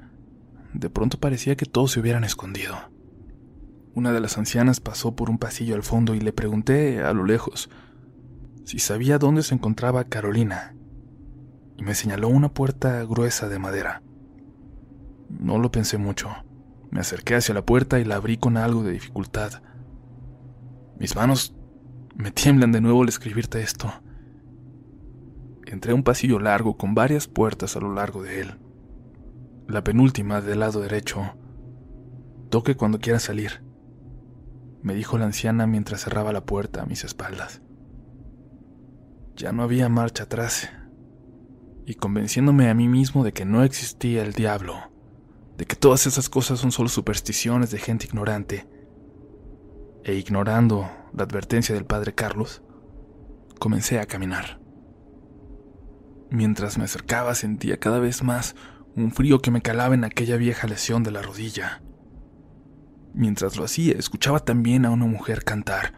De 0.74 0.90
pronto 0.90 1.20
parecía 1.20 1.56
que 1.56 1.66
todos 1.66 1.92
se 1.92 2.00
hubieran 2.00 2.24
escondido. 2.24 2.76
Una 3.96 4.12
de 4.12 4.20
las 4.20 4.38
ancianas 4.38 4.80
pasó 4.80 5.16
por 5.16 5.30
un 5.30 5.38
pasillo 5.38 5.76
al 5.76 5.84
fondo 5.84 6.16
y 6.16 6.20
le 6.20 6.34
pregunté 6.34 7.04
a 7.04 7.14
lo 7.14 7.26
lejos 7.26 7.70
si 8.66 8.80
sabía 8.80 9.20
dónde 9.20 9.44
se 9.44 9.54
encontraba 9.54 10.06
Carolina, 10.06 10.76
y 11.78 11.84
me 11.84 11.96
señaló 11.96 12.30
una 12.30 12.54
puerta 12.54 13.04
gruesa 13.04 13.50
de 13.50 13.60
madera. 13.60 14.02
No 15.30 15.58
lo 15.58 15.72
pensé 15.72 15.98
mucho. 15.98 16.30
Me 16.90 17.02
acerqué 17.02 17.36
hacia 17.36 17.54
la 17.54 17.66
puerta 17.66 18.00
y 18.00 18.06
la 18.06 18.16
abrí 18.16 18.38
con 18.38 18.58
algo 18.58 18.84
de 18.84 18.94
dificultad. 18.94 19.62
Mis 20.98 21.16
manos 21.16 21.56
me 22.16 22.32
tiemblan 22.32 22.72
de 22.72 22.82
nuevo 22.82 23.02
al 23.02 23.10
escribirte 23.10 23.62
esto. 23.62 23.92
Entré 25.66 25.92
a 25.92 25.96
un 25.96 26.04
pasillo 26.04 26.40
largo 26.40 26.78
con 26.78 26.96
varias 26.96 27.28
puertas 27.28 27.76
a 27.76 27.80
lo 27.80 27.94
largo 27.94 28.24
de 28.24 28.42
él. 28.42 28.63
La 29.74 29.84
penúltima 29.84 30.40
del 30.40 30.60
lado 30.60 30.82
derecho. 30.82 31.34
Toque 32.52 32.76
cuando 32.76 33.00
quiera 33.00 33.18
salir, 33.18 33.64
me 34.84 34.94
dijo 34.94 35.18
la 35.18 35.26
anciana 35.26 35.66
mientras 35.66 36.02
cerraba 36.02 36.32
la 36.32 36.46
puerta 36.46 36.84
a 36.84 36.86
mis 36.86 37.04
espaldas. 37.04 37.64
Ya 39.36 39.52
no 39.52 39.64
había 39.64 39.90
marcha 39.90 40.26
atrás, 40.26 40.70
y 41.88 41.96
convenciéndome 41.96 42.70
a 42.70 42.76
mí 42.76 42.88
mismo 42.88 43.24
de 43.24 43.34
que 43.34 43.46
no 43.46 43.64
existía 43.64 44.22
el 44.22 44.34
diablo, 44.34 44.76
de 45.58 45.66
que 45.66 45.76
todas 45.76 46.06
esas 46.06 46.30
cosas 46.30 46.60
son 46.60 46.72
solo 46.72 46.88
supersticiones 46.88 47.72
de 47.72 47.80
gente 47.80 48.06
ignorante, 48.06 48.68
e 50.04 50.14
ignorando 50.14 50.88
la 51.14 51.24
advertencia 51.24 51.74
del 51.74 51.86
padre 51.86 52.14
Carlos, 52.14 52.62
comencé 53.58 54.00
a 54.00 54.06
caminar. 54.06 54.60
Mientras 56.30 56.78
me 56.78 56.84
acercaba 56.84 57.34
sentía 57.34 57.78
cada 57.78 57.98
vez 57.98 58.22
más 58.22 58.56
un 58.96 59.12
frío 59.12 59.40
que 59.40 59.52
me 59.52 59.62
calaba 59.62 59.96
en 59.96 60.04
aquella 60.04 60.38
vieja 60.38 60.68
lesión 60.68 61.04
de 61.04 61.12
la 61.12 61.22
rodilla. 61.22 61.82
Mientras 63.14 63.58
lo 63.58 63.64
hacía, 63.64 63.94
escuchaba 63.94 64.40
también 64.40 64.86
a 64.86 64.92
una 64.92 65.06
mujer 65.06 65.44
cantar. 65.44 65.94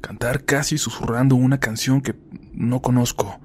Cantar 0.00 0.44
casi 0.44 0.78
susurrando 0.78 1.36
una 1.36 1.58
canción 1.58 2.00
que 2.00 2.14
no 2.52 2.82
conozco. 2.82 3.40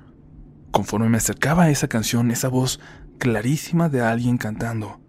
Conforme 0.72 1.10
me 1.10 1.18
acercaba 1.18 1.64
a 1.64 1.70
esa 1.70 1.88
canción, 1.88 2.32
esa 2.32 2.50
voz 2.50 2.80
clarísima 3.18 3.90
de 3.90 4.02
alguien 4.02 4.38
cantando, 4.38 5.02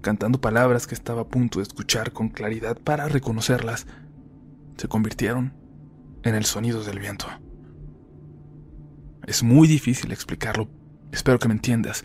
cantando 0.00 0.40
palabras 0.40 0.86
que 0.86 0.94
estaba 0.94 1.22
a 1.22 1.28
punto 1.28 1.58
de 1.58 1.64
escuchar 1.64 2.12
con 2.12 2.28
claridad 2.28 2.76
para 2.78 3.08
reconocerlas, 3.08 3.86
se 4.76 4.88
convirtieron 4.88 5.54
en 6.22 6.34
el 6.34 6.44
sonido 6.44 6.82
del 6.84 6.98
viento. 6.98 7.26
Es 9.26 9.42
muy 9.42 9.68
difícil 9.68 10.10
explicarlo, 10.10 10.68
espero 11.12 11.38
que 11.38 11.48
me 11.48 11.54
entiendas, 11.54 12.04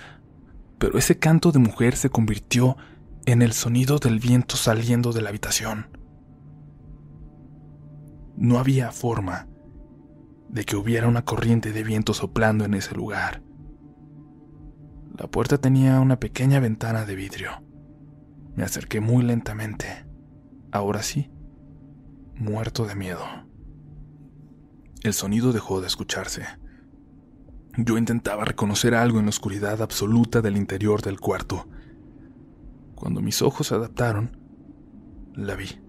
pero 0.80 0.98
ese 0.98 1.18
canto 1.18 1.52
de 1.52 1.60
mujer 1.60 1.96
se 1.96 2.10
convirtió 2.10 2.78
en 3.26 3.42
el 3.42 3.54
sonido 3.54 3.98
del 4.00 4.20
viento 4.20 4.56
saliendo 4.56 5.12
de 5.12 5.22
la 5.22 5.30
habitación. 5.30 5.88
No 8.36 8.60
había 8.60 8.92
forma 8.92 9.48
de 10.50 10.64
que 10.64 10.76
hubiera 10.76 11.08
una 11.08 11.26
corriente 11.26 11.74
de 11.74 11.84
viento 11.84 12.14
soplando 12.14 12.66
en 12.66 12.74
ese 12.74 12.96
lugar. 12.96 13.42
La 15.18 15.28
puerta 15.28 15.58
tenía 15.58 16.00
una 16.00 16.20
pequeña 16.20 16.60
ventana 16.60 17.06
de 17.06 17.16
vidrio. 17.16 17.52
Me 18.56 18.64
acerqué 18.64 19.02
muy 19.02 19.24
lentamente, 19.24 20.06
ahora 20.72 21.02
sí, 21.02 21.32
muerto 22.36 22.86
de 22.86 22.96
miedo. 22.96 23.26
El 25.04 25.14
sonido 25.14 25.52
dejó 25.54 25.82
de 25.82 25.88
escucharse. 25.88 26.44
Yo 27.80 27.96
intentaba 28.00 28.44
reconocer 28.44 28.96
algo 28.96 29.20
en 29.20 29.26
la 29.26 29.30
oscuridad 29.30 29.84
absoluta 29.84 30.42
del 30.42 30.58
interior 30.58 31.04
del 31.04 31.20
cuarto. 31.20 31.68
Cuando 32.96 33.22
mis 33.22 33.44
ojos 33.44 33.68
se 33.68 33.76
adaptaron, 33.76 34.36
la 35.36 35.56
vi. 35.56 35.80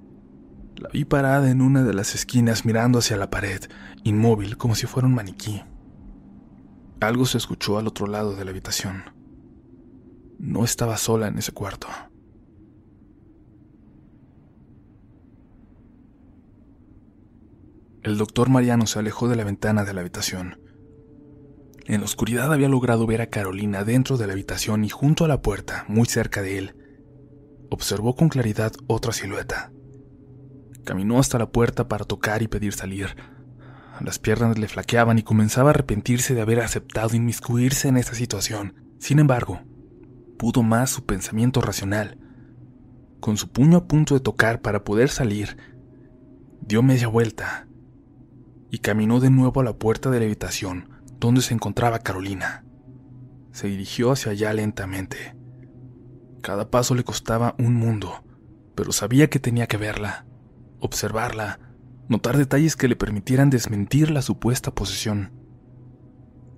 La 0.76 0.90
vi 0.90 1.06
parada 1.06 1.50
en 1.50 1.62
una 1.62 1.84
de 1.84 1.94
las 1.94 2.14
esquinas 2.14 2.66
mirando 2.66 2.98
hacia 2.98 3.16
la 3.16 3.30
pared, 3.30 3.62
inmóvil 4.04 4.58
como 4.58 4.74
si 4.74 4.86
fuera 4.86 5.08
un 5.08 5.14
maniquí. 5.14 5.62
Algo 7.00 7.24
se 7.24 7.38
escuchó 7.38 7.78
al 7.78 7.86
otro 7.86 8.06
lado 8.06 8.36
de 8.36 8.44
la 8.44 8.50
habitación. 8.50 9.04
No 10.38 10.64
estaba 10.64 10.98
sola 10.98 11.28
en 11.28 11.38
ese 11.38 11.52
cuarto. 11.52 11.88
El 18.02 18.18
doctor 18.18 18.50
Mariano 18.50 18.86
se 18.86 18.98
alejó 18.98 19.26
de 19.26 19.36
la 19.36 19.44
ventana 19.44 19.84
de 19.84 19.94
la 19.94 20.02
habitación. 20.02 20.67
En 21.88 22.00
la 22.00 22.04
oscuridad 22.04 22.52
había 22.52 22.68
logrado 22.68 23.06
ver 23.06 23.22
a 23.22 23.28
Carolina 23.30 23.82
dentro 23.82 24.18
de 24.18 24.26
la 24.26 24.34
habitación 24.34 24.84
y 24.84 24.90
junto 24.90 25.24
a 25.24 25.28
la 25.28 25.40
puerta, 25.40 25.86
muy 25.88 26.04
cerca 26.04 26.42
de 26.42 26.58
él, 26.58 26.76
observó 27.70 28.14
con 28.14 28.28
claridad 28.28 28.72
otra 28.88 29.10
silueta. 29.10 29.72
Caminó 30.84 31.18
hasta 31.18 31.38
la 31.38 31.50
puerta 31.50 31.88
para 31.88 32.04
tocar 32.04 32.42
y 32.42 32.46
pedir 32.46 32.74
salir. 32.74 33.16
Las 34.02 34.18
piernas 34.18 34.58
le 34.58 34.68
flaqueaban 34.68 35.18
y 35.18 35.22
comenzaba 35.22 35.70
a 35.70 35.72
arrepentirse 35.72 36.34
de 36.34 36.42
haber 36.42 36.60
aceptado 36.60 37.16
inmiscuirse 37.16 37.88
en 37.88 37.96
esta 37.96 38.14
situación. 38.14 38.74
Sin 38.98 39.18
embargo, 39.18 39.62
pudo 40.38 40.62
más 40.62 40.90
su 40.90 41.06
pensamiento 41.06 41.62
racional. 41.62 42.18
Con 43.18 43.38
su 43.38 43.48
puño 43.48 43.78
a 43.78 43.88
punto 43.88 44.12
de 44.12 44.20
tocar 44.20 44.60
para 44.60 44.84
poder 44.84 45.08
salir, 45.08 45.56
dio 46.60 46.82
media 46.82 47.08
vuelta 47.08 47.66
y 48.70 48.80
caminó 48.80 49.20
de 49.20 49.30
nuevo 49.30 49.62
a 49.62 49.64
la 49.64 49.78
puerta 49.78 50.10
de 50.10 50.18
la 50.18 50.26
habitación 50.26 50.97
donde 51.18 51.40
se 51.40 51.54
encontraba 51.54 51.98
Carolina. 51.98 52.64
Se 53.52 53.68
dirigió 53.68 54.12
hacia 54.12 54.32
allá 54.32 54.52
lentamente. 54.52 55.36
Cada 56.42 56.70
paso 56.70 56.94
le 56.94 57.04
costaba 57.04 57.54
un 57.58 57.74
mundo, 57.74 58.24
pero 58.74 58.92
sabía 58.92 59.28
que 59.28 59.40
tenía 59.40 59.66
que 59.66 59.76
verla, 59.76 60.26
observarla, 60.78 61.58
notar 62.08 62.36
detalles 62.36 62.76
que 62.76 62.88
le 62.88 62.96
permitieran 62.96 63.50
desmentir 63.50 64.10
la 64.10 64.22
supuesta 64.22 64.74
posesión. 64.74 65.32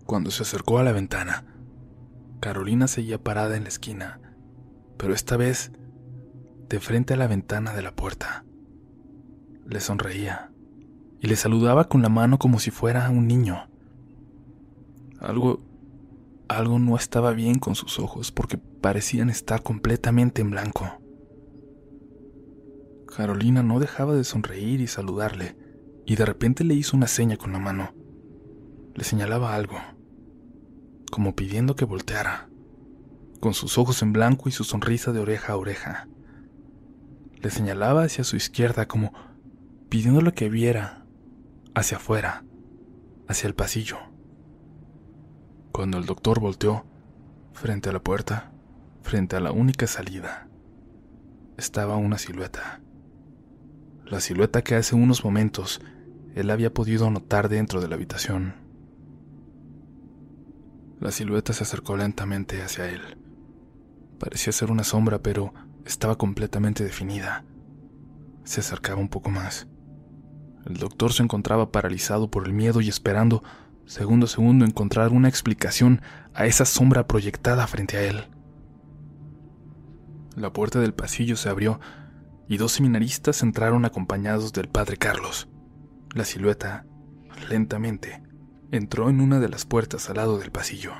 Cuando 0.05 0.31
se 0.31 0.43
acercó 0.43 0.79
a 0.79 0.83
la 0.83 0.93
ventana, 0.93 1.45
Carolina 2.40 2.88
seguía 2.88 3.23
parada 3.23 3.57
en 3.57 3.62
la 3.62 3.69
esquina, 3.69 4.21
pero 4.99 5.14
esta 5.14 5.37
vez 5.37 5.73
de 6.69 6.81
frente 6.81 7.14
a 7.14 7.17
la 7.17 7.26
ventana 7.26 7.75
de 7.75 7.83
la 7.83 7.95
puerta. 7.95 8.45
Le 9.67 9.81
sonreía 9.81 10.52
y 11.21 11.26
le 11.26 11.37
saludaba 11.37 11.88
con 11.88 12.02
la 12.02 12.09
mano 12.09 12.38
como 12.38 12.59
si 12.59 12.71
fuera 12.71 13.09
un 13.11 13.26
niño. 13.26 13.70
Algo 15.21 15.61
algo 16.50 16.81
no 16.81 16.97
estaba 16.97 17.33
bien 17.33 17.61
con 17.61 17.77
sus 17.77 18.00
ojos 18.00 18.33
porque 18.33 18.59
parecían 18.59 19.31
estar 19.31 19.62
completamente 19.62 20.43
en 20.43 20.50
blanco. 20.50 21.00
Carolina 23.07 23.62
no 23.62 23.79
dejaba 23.79 24.17
de 24.17 24.25
sonreír 24.25 24.81
y 24.81 24.89
saludarle, 24.89 25.57
y 26.07 26.17
de 26.17 26.27
repente 26.27 26.65
le 26.65 26.75
hizo 26.75 26.97
una 26.97 27.07
seña 27.07 27.37
con 27.37 27.53
la 27.53 27.61
mano. 27.61 27.95
Le 28.97 29.05
señalaba 29.05 29.55
algo, 29.55 29.77
como 31.12 31.37
pidiendo 31.37 31.77
que 31.77 31.85
volteara, 31.85 32.49
con 33.39 33.55
sus 33.55 33.79
ojos 33.79 34.03
en 34.03 34.12
blanco 34.12 34.49
y 34.49 34.53
su 34.53 34.65
sonrisa 34.65 35.12
de 35.12 35.21
oreja 35.21 35.53
a 35.53 35.57
oreja. 35.57 36.09
Le 37.41 37.50
señalaba 37.50 38.03
hacia 38.03 38.25
su 38.25 38.35
izquierda 38.35 38.89
como 38.89 39.12
pidiéndole 39.89 40.33
que 40.33 40.49
viera 40.49 41.07
hacia 41.77 41.99
afuera, 41.99 42.45
hacia 43.29 43.47
el 43.47 43.55
pasillo. 43.55 44.10
Cuando 45.81 45.97
el 45.97 46.05
doctor 46.05 46.41
volteó, 46.41 46.85
frente 47.55 47.89
a 47.89 47.93
la 47.95 48.01
puerta, 48.01 48.53
frente 49.01 49.37
a 49.37 49.40
la 49.40 49.51
única 49.51 49.87
salida, 49.87 50.47
estaba 51.57 51.97
una 51.97 52.19
silueta. 52.19 52.83
La 54.05 54.21
silueta 54.21 54.61
que 54.61 54.75
hace 54.75 54.95
unos 54.95 55.25
momentos 55.25 55.81
él 56.35 56.51
había 56.51 56.75
podido 56.75 57.11
notar 57.11 57.49
dentro 57.49 57.81
de 57.81 57.88
la 57.88 57.95
habitación. 57.95 58.57
La 61.01 61.12
silueta 61.12 61.55
se 61.55 61.62
acercó 61.62 61.97
lentamente 61.97 62.61
hacia 62.61 62.87
él. 62.90 63.16
Parecía 64.19 64.53
ser 64.53 64.71
una 64.71 64.85
sombra, 64.85 65.23
pero 65.23 65.55
estaba 65.87 66.19
completamente 66.19 66.85
definida. 66.85 67.47
Se 68.45 68.61
acercaba 68.61 69.01
un 69.01 69.09
poco 69.09 69.31
más. 69.31 69.66
El 70.66 70.77
doctor 70.77 71.14
se 71.14 71.23
encontraba 71.23 71.73
paralizado 71.73 72.31
por 72.31 72.47
el 72.47 72.53
miedo 72.53 72.83
y 72.83 72.90
esperando, 72.90 73.43
segundo 73.90 74.29
segundo, 74.29 74.64
encontrar 74.64 75.11
una 75.11 75.29
explicación 75.29 76.00
a 76.33 76.46
esa 76.46 76.64
sombra 76.64 77.09
proyectada 77.09 77.66
frente 77.66 77.96
a 77.96 78.05
él. 78.05 78.24
La 80.37 80.53
puerta 80.53 80.79
del 80.79 80.94
pasillo 80.94 81.35
se 81.35 81.48
abrió 81.48 81.81
y 82.48 82.57
dos 82.57 82.70
seminaristas 82.70 83.42
entraron 83.42 83.85
acompañados 83.85 84.53
del 84.53 84.68
padre 84.68 84.96
Carlos. 84.96 85.48
La 86.14 86.24
silueta, 86.24 86.87
lentamente, 87.48 88.22
entró 88.70 89.11
en 89.11 89.20
una 89.20 89.40
de 89.40 89.48
las 89.48 89.64
puertas 89.64 90.09
al 90.09 90.18
lado 90.18 90.38
del 90.38 90.53
pasillo. 90.53 90.92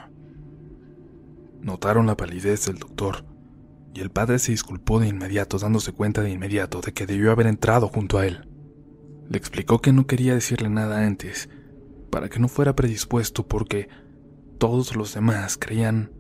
Notaron 1.61 2.09
la 2.09 2.17
palidez 2.17 2.67
del 2.67 2.79
doctor, 2.79 3.25
y 3.95 4.01
el 4.01 4.11
padre 4.11 4.41
se 4.41 4.51
disculpó 4.51 4.99
de 4.99 5.07
inmediato, 5.07 5.59
dándose 5.59 5.93
cuenta 5.93 6.23
de 6.23 6.31
inmediato 6.31 6.81
de 6.81 6.93
que 6.93 7.07
debió 7.07 7.31
haber 7.31 7.47
entrado 7.47 7.87
junto 7.87 8.19
a 8.19 8.27
él. 8.27 8.49
Le 9.29 9.39
explicó 9.39 9.81
que 9.81 9.93
no 9.93 10.09
quería 10.09 10.35
decirle 10.35 10.69
nada 10.69 11.07
antes, 11.07 11.49
para 12.11 12.29
que 12.29 12.39
no 12.39 12.49
fuera 12.49 12.77
predispuesto 12.77 13.47
porque 13.47 13.89
todos 14.59 14.95
los 14.97 15.15
demás 15.15 15.57
creían 15.59 16.13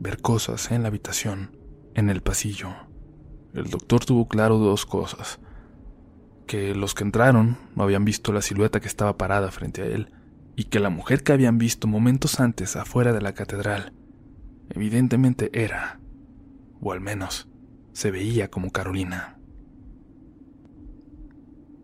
ver 0.00 0.20
cosas 0.20 0.70
en 0.70 0.82
la 0.82 0.88
habitación, 0.88 1.56
en 1.94 2.10
el 2.10 2.22
pasillo. 2.22 2.70
El 3.54 3.70
doctor 3.70 4.04
tuvo 4.04 4.28
claro 4.28 4.58
dos 4.58 4.86
cosas, 4.86 5.40
que 6.46 6.74
los 6.74 6.94
que 6.94 7.04
entraron 7.04 7.58
no 7.74 7.82
habían 7.82 8.04
visto 8.04 8.32
la 8.32 8.42
silueta 8.42 8.80
que 8.80 8.88
estaba 8.88 9.16
parada 9.16 9.50
frente 9.50 9.82
a 9.82 9.86
él, 9.86 10.12
y 10.56 10.64
que 10.64 10.80
la 10.80 10.90
mujer 10.90 11.22
que 11.22 11.32
habían 11.32 11.58
visto 11.58 11.86
momentos 11.86 12.40
antes 12.40 12.76
afuera 12.76 13.12
de 13.12 13.22
la 13.22 13.32
catedral, 13.32 13.92
evidentemente 14.68 15.50
era, 15.52 16.00
o 16.80 16.92
al 16.92 17.00
menos 17.00 17.48
se 17.92 18.10
veía 18.10 18.50
como 18.50 18.70
Carolina. 18.70 19.38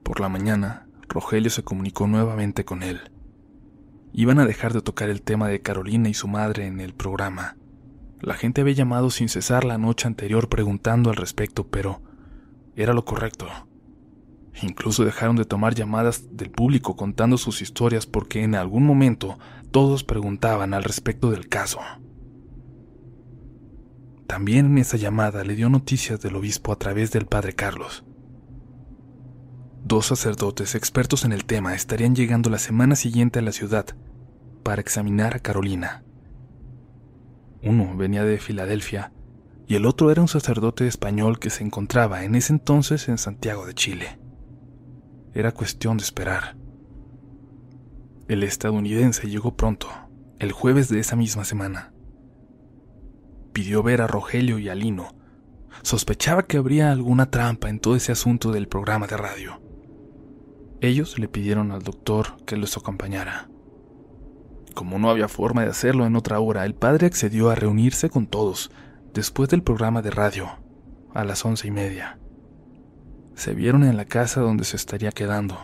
Por 0.03 0.21
la 0.21 0.29
mañana, 0.29 0.87
Rogelio 1.09 1.51
se 1.51 1.63
comunicó 1.63 2.07
nuevamente 2.07 2.65
con 2.65 2.83
él. 2.83 3.11
Iban 4.19 4.39
a 4.39 4.47
dejar 4.47 4.73
de 4.73 4.81
tocar 4.81 5.11
el 5.11 5.21
tema 5.21 5.47
de 5.47 5.61
Carolina 5.61 6.09
y 6.09 6.15
su 6.15 6.27
madre 6.27 6.67
en 6.67 6.81
el 6.81 6.95
programa. 6.95 7.59
La 8.19 8.33
gente 8.33 8.63
había 8.63 8.73
llamado 8.73 9.11
sin 9.11 9.29
cesar 9.29 9.65
la 9.65 9.77
noche 9.77 10.07
anterior 10.07 10.49
preguntando 10.49 11.11
al 11.11 11.17
respecto, 11.17 11.67
pero 11.69 12.01
era 12.77 12.95
lo 12.95 13.05
correcto. 13.05 13.47
Incluso 14.63 15.05
dejaron 15.05 15.37
de 15.37 15.45
tomar 15.45 15.75
llamadas 15.75 16.35
del 16.35 16.51
público 16.51 16.97
contando 16.97 17.37
sus 17.37 17.61
historias 17.61 18.07
porque 18.07 18.43
en 18.43 18.55
algún 18.55 18.87
momento 18.87 19.39
todos 19.71 20.03
preguntaban 20.03 20.73
al 20.73 20.85
respecto 20.85 21.31
del 21.31 21.51
caso. 21.51 21.81
También 24.27 24.65
en 24.65 24.79
esa 24.79 24.97
llamada 24.97 25.45
le 25.45 25.57
dio 25.57 25.69
noticias 25.69 26.23
del 26.23 26.37
obispo 26.37 26.73
a 26.73 26.79
través 26.79 27.13
del 27.13 27.27
padre 27.27 27.53
Carlos. 27.53 28.03
Dos 29.89 30.07
sacerdotes 30.07 30.75
expertos 30.75 31.25
en 31.25 31.31
el 31.31 31.45
tema 31.45 31.73
estarían 31.73 32.17
llegando 32.17 32.51
la 32.51 32.59
semana 32.59 32.97
siguiente 32.97 33.39
a 33.39 33.43
la 33.43 33.53
ciudad 33.53 33.87
para 34.65 34.81
examinar 34.81 35.37
a 35.37 35.39
Carolina. 35.39 36.03
Uno 37.63 37.97
venía 37.97 38.25
de 38.25 38.39
Filadelfia 38.39 39.13
y 39.69 39.77
el 39.77 39.87
otro 39.87 40.11
era 40.11 40.21
un 40.21 40.27
sacerdote 40.27 40.89
español 40.89 41.39
que 41.39 41.51
se 41.51 41.63
encontraba 41.63 42.25
en 42.25 42.35
ese 42.35 42.53
entonces 42.53 43.09
en 43.09 43.17
Santiago 43.17 43.65
de 43.65 43.75
Chile. 43.75 44.19
Era 45.35 45.53
cuestión 45.53 45.99
de 45.99 46.03
esperar. 46.03 46.57
El 48.27 48.43
estadounidense 48.43 49.31
llegó 49.31 49.57
pronto, 49.57 49.87
el 50.41 50.51
jueves 50.51 50.89
de 50.89 50.99
esa 50.99 51.15
misma 51.15 51.45
semana. 51.45 51.93
Pidió 53.53 53.85
ver 53.85 54.03
a 54.03 54.09
Rogelio 54.09 54.59
y 54.59 54.69
a 54.69 54.75
Lino. 54.75 55.15
Sospechaba 55.83 56.43
que 56.43 56.57
habría 56.57 56.91
alguna 56.91 57.31
trampa 57.31 57.69
en 57.69 57.79
todo 57.79 57.95
ese 57.95 58.11
asunto 58.11 58.51
del 58.51 58.67
programa 58.67 59.07
de 59.07 59.17
radio. 59.17 59.66
Ellos 60.83 61.19
le 61.19 61.27
pidieron 61.27 61.73
al 61.73 61.83
doctor 61.83 62.37
que 62.45 62.57
los 62.57 62.77
acompañara. 62.77 63.49
Como 64.75 64.99
no 64.99 65.09
había 65.09 65.27
forma 65.27 65.63
de 65.63 65.71
hacerlo 65.71 66.05
en 66.05 66.17
otra 66.17 66.39
hora, 66.39 66.67
el 66.67 66.75
padre 66.75 67.07
accedió 67.07 67.49
a 67.49 67.55
reunirse 67.55 68.11
con 68.11 68.27
todos 68.27 68.71
después 69.15 69.49
del 69.49 69.63
programa 69.63 70.03
de 70.03 70.11
radio, 70.11 70.51
a 71.15 71.25
las 71.25 71.47
once 71.47 71.67
y 71.67 71.71
media. 71.71 72.19
Se 73.35 73.55
vieron 73.55 73.85
en 73.85 73.97
la 73.97 74.05
casa 74.05 74.43
donde 74.43 74.65
se 74.65 74.77
estaría 74.77 75.13
quedando, 75.13 75.57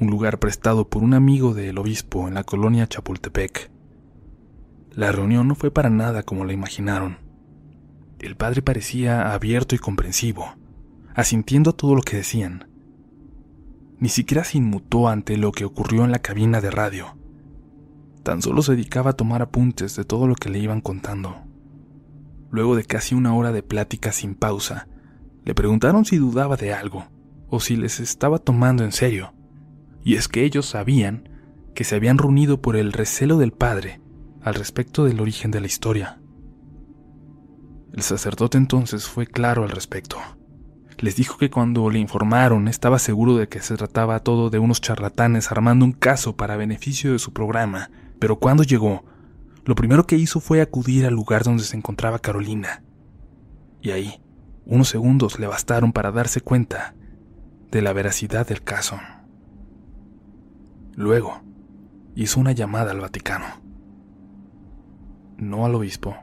un 0.00 0.08
lugar 0.08 0.38
prestado 0.38 0.88
por 0.88 1.02
un 1.02 1.12
amigo 1.12 1.52
del 1.52 1.76
obispo 1.76 2.26
en 2.26 2.32
la 2.32 2.44
colonia 2.44 2.86
Chapultepec. 2.86 3.70
La 4.92 5.12
reunión 5.12 5.48
no 5.48 5.54
fue 5.54 5.70
para 5.70 5.90
nada 5.90 6.22
como 6.22 6.46
la 6.46 6.54
imaginaron. 6.54 7.18
El 8.20 8.36
padre 8.36 8.62
parecía 8.62 9.34
abierto 9.34 9.74
y 9.74 9.78
comprensivo, 9.78 10.54
asintiendo 11.14 11.70
a 11.70 11.76
todo 11.76 11.94
lo 11.94 12.00
que 12.00 12.16
decían 12.16 12.73
ni 14.04 14.10
siquiera 14.10 14.44
se 14.44 14.58
inmutó 14.58 15.08
ante 15.08 15.38
lo 15.38 15.50
que 15.50 15.64
ocurrió 15.64 16.04
en 16.04 16.12
la 16.12 16.18
cabina 16.18 16.60
de 16.60 16.70
radio. 16.70 17.16
Tan 18.22 18.42
solo 18.42 18.60
se 18.60 18.72
dedicaba 18.72 19.12
a 19.12 19.16
tomar 19.16 19.40
apuntes 19.40 19.96
de 19.96 20.04
todo 20.04 20.28
lo 20.28 20.34
que 20.34 20.50
le 20.50 20.58
iban 20.58 20.82
contando. 20.82 21.34
Luego 22.50 22.76
de 22.76 22.84
casi 22.84 23.14
una 23.14 23.34
hora 23.34 23.50
de 23.50 23.62
plática 23.62 24.12
sin 24.12 24.34
pausa, 24.34 24.88
le 25.42 25.54
preguntaron 25.54 26.04
si 26.04 26.18
dudaba 26.18 26.56
de 26.56 26.74
algo 26.74 27.06
o 27.48 27.60
si 27.60 27.76
les 27.76 27.98
estaba 27.98 28.36
tomando 28.36 28.84
en 28.84 28.92
serio. 28.92 29.32
Y 30.02 30.16
es 30.16 30.28
que 30.28 30.44
ellos 30.44 30.66
sabían 30.66 31.30
que 31.74 31.84
se 31.84 31.96
habían 31.96 32.18
reunido 32.18 32.60
por 32.60 32.76
el 32.76 32.92
recelo 32.92 33.38
del 33.38 33.52
padre 33.52 34.02
al 34.42 34.54
respecto 34.54 35.06
del 35.06 35.18
origen 35.18 35.50
de 35.50 35.62
la 35.62 35.66
historia. 35.66 36.20
El 37.94 38.02
sacerdote 38.02 38.58
entonces 38.58 39.08
fue 39.08 39.26
claro 39.26 39.62
al 39.62 39.70
respecto. 39.70 40.18
Les 40.98 41.16
dijo 41.16 41.38
que 41.38 41.50
cuando 41.50 41.90
le 41.90 41.98
informaron 41.98 42.68
estaba 42.68 42.98
seguro 42.98 43.36
de 43.36 43.48
que 43.48 43.60
se 43.60 43.76
trataba 43.76 44.20
todo 44.20 44.50
de 44.50 44.58
unos 44.58 44.80
charlatanes 44.80 45.50
armando 45.50 45.84
un 45.84 45.92
caso 45.92 46.36
para 46.36 46.56
beneficio 46.56 47.12
de 47.12 47.18
su 47.18 47.32
programa, 47.32 47.90
pero 48.18 48.38
cuando 48.38 48.62
llegó, 48.62 49.04
lo 49.64 49.74
primero 49.74 50.06
que 50.06 50.16
hizo 50.16 50.40
fue 50.40 50.60
acudir 50.60 51.06
al 51.06 51.14
lugar 51.14 51.42
donde 51.42 51.64
se 51.64 51.76
encontraba 51.76 52.18
Carolina. 52.18 52.82
Y 53.80 53.90
ahí, 53.90 54.22
unos 54.66 54.88
segundos 54.88 55.38
le 55.38 55.46
bastaron 55.46 55.92
para 55.92 56.12
darse 56.12 56.40
cuenta 56.40 56.94
de 57.70 57.82
la 57.82 57.92
veracidad 57.92 58.46
del 58.46 58.62
caso. 58.62 58.98
Luego, 60.94 61.42
hizo 62.14 62.38
una 62.38 62.52
llamada 62.52 62.92
al 62.92 63.00
Vaticano. 63.00 63.46
No 65.36 65.66
al 65.66 65.74
obispo, 65.74 66.16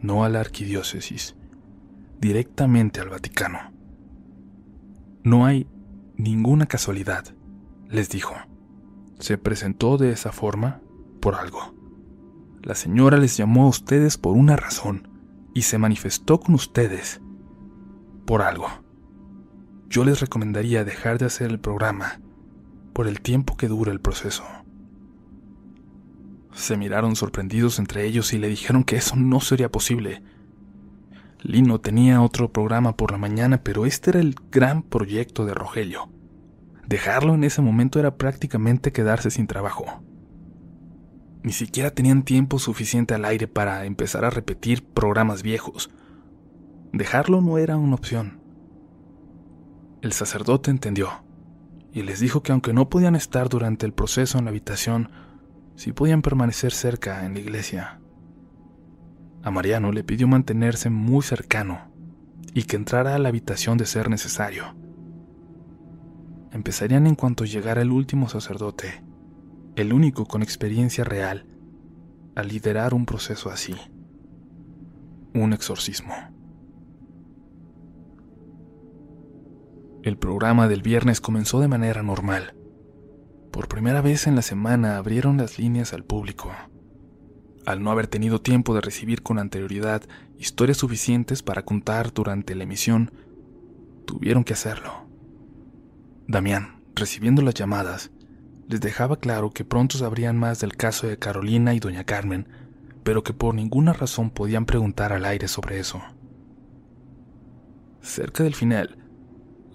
no 0.00 0.24
a 0.24 0.28
la 0.28 0.40
arquidiócesis, 0.40 1.34
directamente 2.20 3.00
al 3.00 3.08
Vaticano. 3.08 3.71
No 5.24 5.46
hay 5.46 5.68
ninguna 6.16 6.66
casualidad, 6.66 7.24
les 7.88 8.08
dijo. 8.08 8.34
Se 9.20 9.38
presentó 9.38 9.96
de 9.98 10.10
esa 10.10 10.32
forma 10.32 10.80
por 11.20 11.36
algo. 11.36 11.74
La 12.62 12.74
señora 12.74 13.18
les 13.18 13.36
llamó 13.36 13.64
a 13.64 13.68
ustedes 13.68 14.18
por 14.18 14.36
una 14.36 14.56
razón 14.56 15.08
y 15.54 15.62
se 15.62 15.78
manifestó 15.78 16.40
con 16.40 16.54
ustedes 16.54 17.20
por 18.26 18.42
algo. 18.42 18.66
Yo 19.88 20.04
les 20.04 20.20
recomendaría 20.20 20.84
dejar 20.84 21.18
de 21.18 21.26
hacer 21.26 21.50
el 21.50 21.60
programa 21.60 22.20
por 22.92 23.06
el 23.06 23.20
tiempo 23.20 23.56
que 23.56 23.68
dura 23.68 23.92
el 23.92 24.00
proceso. 24.00 24.44
Se 26.52 26.76
miraron 26.76 27.14
sorprendidos 27.14 27.78
entre 27.78 28.06
ellos 28.06 28.32
y 28.32 28.38
le 28.38 28.48
dijeron 28.48 28.84
que 28.84 28.96
eso 28.96 29.16
no 29.16 29.40
sería 29.40 29.70
posible. 29.70 30.22
Lino 31.42 31.80
tenía 31.80 32.22
otro 32.22 32.52
programa 32.52 32.96
por 32.96 33.10
la 33.10 33.18
mañana, 33.18 33.62
pero 33.64 33.84
este 33.84 34.10
era 34.10 34.20
el 34.20 34.36
gran 34.50 34.82
proyecto 34.82 35.44
de 35.44 35.54
Rogelio. 35.54 36.08
Dejarlo 36.86 37.34
en 37.34 37.44
ese 37.44 37.62
momento 37.62 37.98
era 37.98 38.16
prácticamente 38.16 38.92
quedarse 38.92 39.30
sin 39.30 39.46
trabajo. 39.46 40.02
Ni 41.42 41.52
siquiera 41.52 41.90
tenían 41.90 42.22
tiempo 42.22 42.60
suficiente 42.60 43.14
al 43.14 43.24
aire 43.24 43.48
para 43.48 43.84
empezar 43.86 44.24
a 44.24 44.30
repetir 44.30 44.84
programas 44.84 45.42
viejos. 45.42 45.90
Dejarlo 46.92 47.40
no 47.40 47.58
era 47.58 47.76
una 47.76 47.94
opción. 47.94 48.40
El 50.02 50.12
sacerdote 50.12 50.70
entendió 50.70 51.24
y 51.92 52.02
les 52.02 52.20
dijo 52.20 52.42
que 52.42 52.52
aunque 52.52 52.72
no 52.72 52.88
podían 52.88 53.16
estar 53.16 53.48
durante 53.48 53.84
el 53.86 53.92
proceso 53.92 54.38
en 54.38 54.44
la 54.44 54.50
habitación, 54.50 55.10
sí 55.74 55.92
podían 55.92 56.22
permanecer 56.22 56.72
cerca 56.72 57.26
en 57.26 57.34
la 57.34 57.40
iglesia. 57.40 58.01
A 59.42 59.50
Mariano 59.50 59.90
le 59.90 60.04
pidió 60.04 60.28
mantenerse 60.28 60.88
muy 60.88 61.22
cercano 61.22 61.90
y 62.54 62.64
que 62.64 62.76
entrara 62.76 63.14
a 63.14 63.18
la 63.18 63.28
habitación 63.28 63.76
de 63.76 63.86
ser 63.86 64.08
necesario. 64.08 64.76
Empezarían 66.52 67.06
en 67.06 67.14
cuanto 67.14 67.44
llegara 67.44 67.82
el 67.82 67.90
último 67.90 68.28
sacerdote, 68.28 69.02
el 69.74 69.92
único 69.92 70.26
con 70.26 70.42
experiencia 70.42 71.02
real, 71.02 71.46
a 72.36 72.42
liderar 72.42 72.94
un 72.94 73.04
proceso 73.04 73.50
así, 73.50 73.74
un 75.34 75.52
exorcismo. 75.52 76.14
El 80.02 80.18
programa 80.18 80.68
del 80.68 80.82
viernes 80.82 81.20
comenzó 81.20 81.60
de 81.60 81.68
manera 81.68 82.02
normal. 82.02 82.54
Por 83.50 83.68
primera 83.68 84.02
vez 84.02 84.26
en 84.26 84.34
la 84.34 84.42
semana 84.42 84.96
abrieron 84.96 85.36
las 85.36 85.58
líneas 85.58 85.92
al 85.92 86.04
público. 86.04 86.50
Al 87.64 87.82
no 87.82 87.90
haber 87.90 88.08
tenido 88.08 88.40
tiempo 88.40 88.74
de 88.74 88.80
recibir 88.80 89.22
con 89.22 89.38
anterioridad 89.38 90.02
historias 90.38 90.78
suficientes 90.78 91.42
para 91.42 91.64
contar 91.64 92.12
durante 92.12 92.54
la 92.54 92.64
emisión, 92.64 93.12
tuvieron 94.04 94.42
que 94.42 94.54
hacerlo. 94.54 95.06
Damián, 96.26 96.82
recibiendo 96.94 97.42
las 97.42 97.54
llamadas, 97.54 98.10
les 98.68 98.80
dejaba 98.80 99.18
claro 99.18 99.50
que 99.50 99.64
pronto 99.64 99.98
sabrían 99.98 100.38
más 100.38 100.60
del 100.60 100.76
caso 100.76 101.06
de 101.06 101.18
Carolina 101.18 101.74
y 101.74 101.80
doña 101.80 102.04
Carmen, 102.04 102.48
pero 103.04 103.22
que 103.22 103.32
por 103.32 103.54
ninguna 103.54 103.92
razón 103.92 104.30
podían 104.30 104.66
preguntar 104.66 105.12
al 105.12 105.24
aire 105.24 105.46
sobre 105.46 105.78
eso. 105.78 106.02
Cerca 108.00 108.42
del 108.42 108.54
final, 108.54 108.98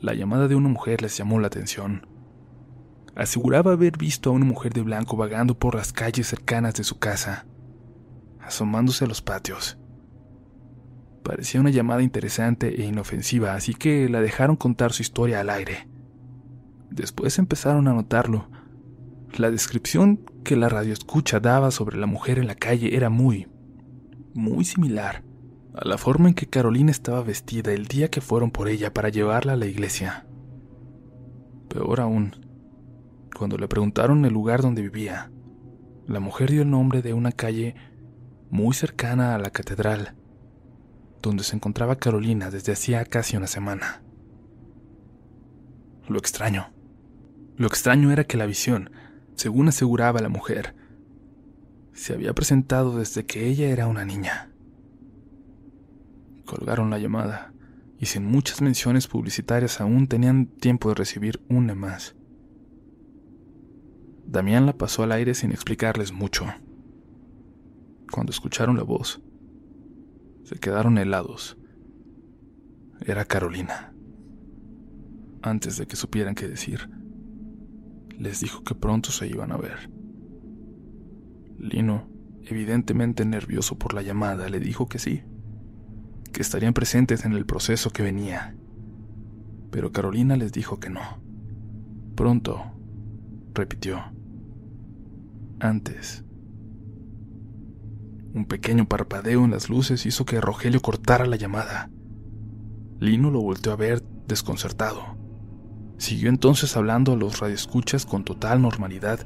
la 0.01 0.13
llamada 0.13 0.47
de 0.47 0.55
una 0.55 0.69
mujer 0.69 1.01
les 1.01 1.17
llamó 1.17 1.39
la 1.39 1.47
atención. 1.47 2.07
Aseguraba 3.15 3.73
haber 3.73 3.97
visto 3.97 4.29
a 4.29 4.33
una 4.33 4.45
mujer 4.45 4.73
de 4.73 4.81
blanco 4.81 5.15
vagando 5.15 5.57
por 5.57 5.75
las 5.75 5.93
calles 5.93 6.27
cercanas 6.27 6.75
de 6.75 6.83
su 6.83 6.99
casa, 6.99 7.45
asomándose 8.47 9.05
a 9.05 9.07
los 9.07 9.21
patios. 9.21 9.77
Parecía 11.23 11.59
una 11.59 11.69
llamada 11.69 12.01
interesante 12.01 12.81
e 12.81 12.85
inofensiva, 12.85 13.53
así 13.53 13.73
que 13.73 14.07
la 14.07 14.21
dejaron 14.21 14.55
contar 14.55 14.93
su 14.93 15.01
historia 15.01 15.41
al 15.41 15.49
aire. 15.49 15.87
Después 16.89 17.37
empezaron 17.37 17.87
a 17.87 17.93
notarlo. 17.93 18.49
La 19.37 19.51
descripción 19.51 20.21
que 20.45 20.55
la 20.55 20.69
radioescucha 20.69 21.41
daba 21.41 21.71
sobre 21.71 21.97
la 21.97 22.07
mujer 22.07 22.39
en 22.39 22.47
la 22.47 22.55
calle 22.55 22.95
era 22.95 23.09
muy, 23.09 23.47
muy 24.33 24.63
similar 24.63 25.23
a 25.73 25.87
la 25.87 25.97
forma 25.97 26.29
en 26.29 26.33
que 26.33 26.47
Carolina 26.47 26.89
estaba 26.89 27.21
vestida 27.21 27.71
el 27.71 27.85
día 27.85 28.09
que 28.09 28.21
fueron 28.21 28.49
por 28.49 28.67
ella 28.67 28.93
para 28.93 29.09
llevarla 29.09 29.53
a 29.53 29.57
la 29.57 29.67
iglesia. 29.67 30.25
Peor 31.67 31.99
aún, 31.99 32.35
cuando 33.37 33.57
le 33.57 33.67
preguntaron 33.67 34.25
el 34.25 34.33
lugar 34.33 34.61
donde 34.61 34.81
vivía, 34.81 35.29
la 36.07 36.19
mujer 36.19 36.49
dio 36.49 36.63
el 36.63 36.71
nombre 36.71 37.01
de 37.01 37.13
una 37.13 37.31
calle 37.31 37.75
muy 38.49 38.73
cercana 38.73 39.35
a 39.35 39.39
la 39.39 39.49
catedral, 39.49 40.15
donde 41.21 41.43
se 41.43 41.55
encontraba 41.55 41.97
Carolina 41.97 42.49
desde 42.49 42.73
hacía 42.73 43.03
casi 43.05 43.37
una 43.37 43.47
semana. 43.47 44.01
Lo 46.07 46.17
extraño. 46.17 46.71
Lo 47.57 47.67
extraño 47.67 48.11
era 48.11 48.23
que 48.23 48.37
la 48.37 48.45
visión, 48.45 48.91
según 49.35 49.67
aseguraba 49.67 50.21
la 50.21 50.29
mujer, 50.29 50.75
se 51.93 52.13
había 52.13 52.33
presentado 52.33 52.97
desde 52.97 53.25
que 53.25 53.47
ella 53.47 53.69
era 53.69 53.87
una 53.87 54.05
niña. 54.05 54.51
Colgaron 56.45 56.89
la 56.89 56.99
llamada 56.99 57.53
y 57.99 58.05
sin 58.05 58.25
muchas 58.25 58.61
menciones 58.61 59.07
publicitarias 59.07 59.81
aún 59.81 60.07
tenían 60.07 60.45
tiempo 60.45 60.89
de 60.89 60.95
recibir 60.95 61.41
una 61.49 61.75
más. 61.75 62.15
Damián 64.25 64.65
la 64.65 64.77
pasó 64.77 65.03
al 65.03 65.11
aire 65.11 65.33
sin 65.33 65.51
explicarles 65.51 66.11
mucho. 66.11 66.45
Cuando 68.11 68.31
escucharon 68.31 68.77
la 68.77 68.83
voz, 68.83 69.21
se 70.43 70.55
quedaron 70.55 70.97
helados. 70.97 71.57
Era 73.05 73.25
Carolina. 73.25 73.93
Antes 75.41 75.77
de 75.77 75.87
que 75.87 75.95
supieran 75.95 76.35
qué 76.35 76.47
decir, 76.47 76.89
les 78.17 78.39
dijo 78.39 78.63
que 78.63 78.75
pronto 78.75 79.11
se 79.11 79.27
iban 79.27 79.51
a 79.51 79.57
ver. 79.57 79.91
Lino, 81.59 82.07
evidentemente 82.43 83.25
nervioso 83.25 83.77
por 83.77 83.93
la 83.93 84.01
llamada, 84.01 84.49
le 84.49 84.59
dijo 84.59 84.87
que 84.87 84.99
sí 84.99 85.23
que 86.37 86.43
estarían 86.43 86.75
presentes 86.75 87.25
en 87.25 87.33
el 87.33 87.47
proceso 87.47 87.89
que 87.89 88.03
venía. 88.03 88.55
Pero 89.71 89.91
Carolina 89.91 90.35
les 90.35 90.51
dijo 90.51 90.79
que 90.79 90.91
no. 90.91 91.01
Pronto, 92.15 92.63
repitió. 93.55 94.03
Antes. 95.59 96.23
Un 98.33 98.45
pequeño 98.45 98.87
parpadeo 98.87 99.45
en 99.45 99.51
las 99.51 99.69
luces 99.69 100.05
hizo 100.05 100.25
que 100.25 100.41
Rogelio 100.41 100.81
cortara 100.81 101.25
la 101.25 101.37
llamada. 101.37 101.89
Lino 102.99 103.31
lo 103.31 103.41
volteó 103.41 103.71
a 103.71 103.75
ver 103.75 104.03
desconcertado. 104.27 105.17
Siguió 105.97 106.29
entonces 106.29 106.77
hablando 106.77 107.13
a 107.13 107.15
los 107.15 107.39
radioescuchas 107.39 108.05
con 108.05 108.23
total 108.23 108.61
normalidad 108.61 109.19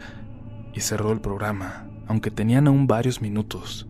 y 0.73 0.79
cerró 0.79 1.11
el 1.11 1.19
programa, 1.19 1.89
aunque 2.07 2.31
tenían 2.31 2.67
aún 2.67 2.87
varios 2.87 3.21
minutos. 3.21 3.87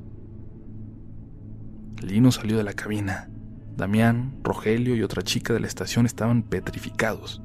Lino 2.01 2.31
salió 2.31 2.57
de 2.57 2.63
la 2.63 2.73
cabina. 2.73 3.29
Damián, 3.75 4.39
Rogelio 4.43 4.95
y 4.95 5.03
otra 5.03 5.21
chica 5.21 5.53
de 5.53 5.59
la 5.59 5.67
estación 5.67 6.05
estaban 6.05 6.43
petrificados. 6.43 7.41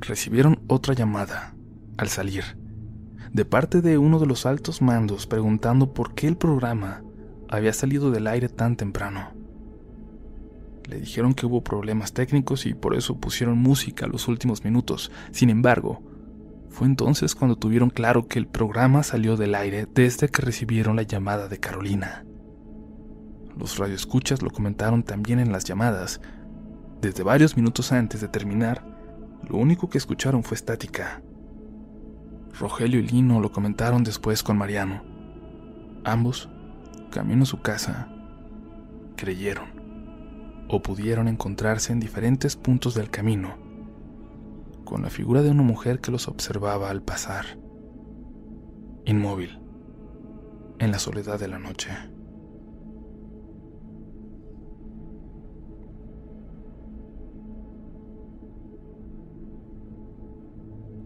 Recibieron 0.00 0.60
otra 0.68 0.94
llamada 0.94 1.54
al 1.96 2.08
salir, 2.08 2.57
de 3.32 3.44
parte 3.44 3.80
de 3.80 3.98
uno 3.98 4.18
de 4.18 4.26
los 4.26 4.46
altos 4.46 4.82
mandos 4.82 5.26
preguntando 5.26 5.92
por 5.92 6.14
qué 6.14 6.28
el 6.28 6.36
programa 6.36 7.02
había 7.48 7.72
salido 7.72 8.10
del 8.10 8.26
aire 8.26 8.48
tan 8.48 8.76
temprano. 8.76 9.32
Le 10.84 11.00
dijeron 11.00 11.34
que 11.34 11.46
hubo 11.46 11.62
problemas 11.62 12.12
técnicos 12.12 12.64
y 12.64 12.74
por 12.74 12.94
eso 12.94 13.18
pusieron 13.18 13.58
música 13.58 14.06
a 14.06 14.08
los 14.08 14.26
últimos 14.26 14.64
minutos. 14.64 15.12
Sin 15.32 15.50
embargo, 15.50 16.02
fue 16.70 16.86
entonces 16.86 17.34
cuando 17.34 17.56
tuvieron 17.56 17.90
claro 17.90 18.26
que 18.26 18.38
el 18.38 18.46
programa 18.46 19.02
salió 19.02 19.36
del 19.36 19.54
aire 19.54 19.86
desde 19.94 20.28
que 20.28 20.42
recibieron 20.42 20.96
la 20.96 21.02
llamada 21.02 21.48
de 21.48 21.58
Carolina. 21.58 22.24
Los 23.58 23.76
radioescuchas 23.76 24.40
lo 24.42 24.50
comentaron 24.50 25.02
también 25.02 25.40
en 25.40 25.52
las 25.52 25.64
llamadas. 25.64 26.20
Desde 27.02 27.22
varios 27.22 27.56
minutos 27.56 27.92
antes 27.92 28.20
de 28.20 28.28
terminar, 28.28 28.84
lo 29.48 29.56
único 29.56 29.88
que 29.88 29.98
escucharon 29.98 30.42
fue 30.42 30.54
estática. 30.54 31.22
Rogelio 32.58 33.00
y 33.00 33.06
Lino 33.06 33.40
lo 33.40 33.52
comentaron 33.52 34.04
después 34.04 34.42
con 34.42 34.58
Mariano. 34.58 35.02
Ambos, 36.04 36.48
camino 37.10 37.42
a 37.42 37.46
su 37.46 37.60
casa, 37.60 38.08
creyeron 39.16 39.78
o 40.68 40.82
pudieron 40.82 41.28
encontrarse 41.28 41.92
en 41.92 42.00
diferentes 42.00 42.56
puntos 42.56 42.94
del 42.94 43.10
camino, 43.10 43.56
con 44.84 45.02
la 45.02 45.10
figura 45.10 45.42
de 45.42 45.50
una 45.50 45.62
mujer 45.62 46.00
que 46.00 46.10
los 46.10 46.28
observaba 46.28 46.90
al 46.90 47.02
pasar, 47.02 47.58
inmóvil, 49.04 49.60
en 50.78 50.90
la 50.90 50.98
soledad 50.98 51.40
de 51.40 51.48
la 51.48 51.58
noche. 51.58 51.90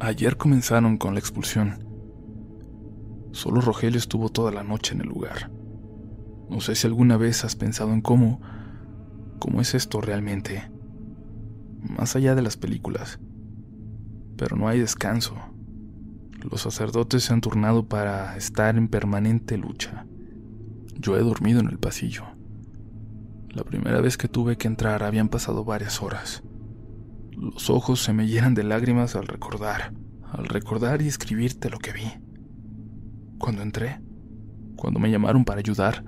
Ayer 0.05 0.37
comenzaron 0.37 0.99
con 0.99 1.15
la 1.15 1.21
expulsión. 1.21 1.87
Solo 3.31 3.61
Rogelio 3.61 3.99
estuvo 3.99 4.31
toda 4.31 4.51
la 4.51 4.65
noche 4.65 4.95
en 4.95 5.03
el 5.03 5.07
lugar. 5.07 5.53
No 6.51 6.61
sé 6.61 6.75
si 6.75 6.89
alguna 6.89 7.17
vez 7.17 7.45
has 7.45 7.55
pensado 7.55 7.93
en 7.93 8.01
cómo 8.01 8.41
cómo 9.39 9.61
es 9.61 9.75
esto 9.75 10.01
realmente, 10.01 10.73
más 11.81 12.17
allá 12.17 12.35
de 12.35 12.43
las 12.43 12.57
películas. 12.57 13.21
Pero 14.37 14.57
no 14.57 14.67
hay 14.67 14.81
descanso. 14.81 15.37
Los 16.51 16.63
sacerdotes 16.63 17.23
se 17.23 17.33
han 17.33 17.41
turnado 17.41 17.87
para 17.89 18.37
estar 18.37 18.77
en 18.77 18.89
permanente 18.89 19.57
lucha. 19.57 20.05
Yo 20.99 21.17
he 21.17 21.21
dormido 21.21 21.61
en 21.61 21.69
el 21.69 21.79
pasillo. 21.79 22.25
La 23.51 23.63
primera 23.63 24.01
vez 24.01 24.17
que 24.17 24.27
tuve 24.27 24.57
que 24.57 24.67
entrar 24.67 25.05
habían 25.05 25.29
pasado 25.29 25.65
varias 25.65 26.03
horas. 26.03 26.43
Los 27.43 27.71
ojos 27.71 28.01
se 28.01 28.13
me 28.13 28.29
llenan 28.29 28.55
de 28.55 28.63
lágrimas 28.63 29.17
al 29.17 29.27
recordar, 29.27 29.93
al 30.31 30.45
recordar 30.45 31.03
y 31.03 31.09
escribirte 31.09 31.71
lo 31.71 31.81
que 31.81 31.93
vi. 31.93 32.05
Cuando 33.37 33.63
entré, 33.63 34.01
cuando 34.77 35.01
me 35.01 35.11
llamaron 35.11 35.45
para 35.45 35.59
ayudar, 35.59 36.05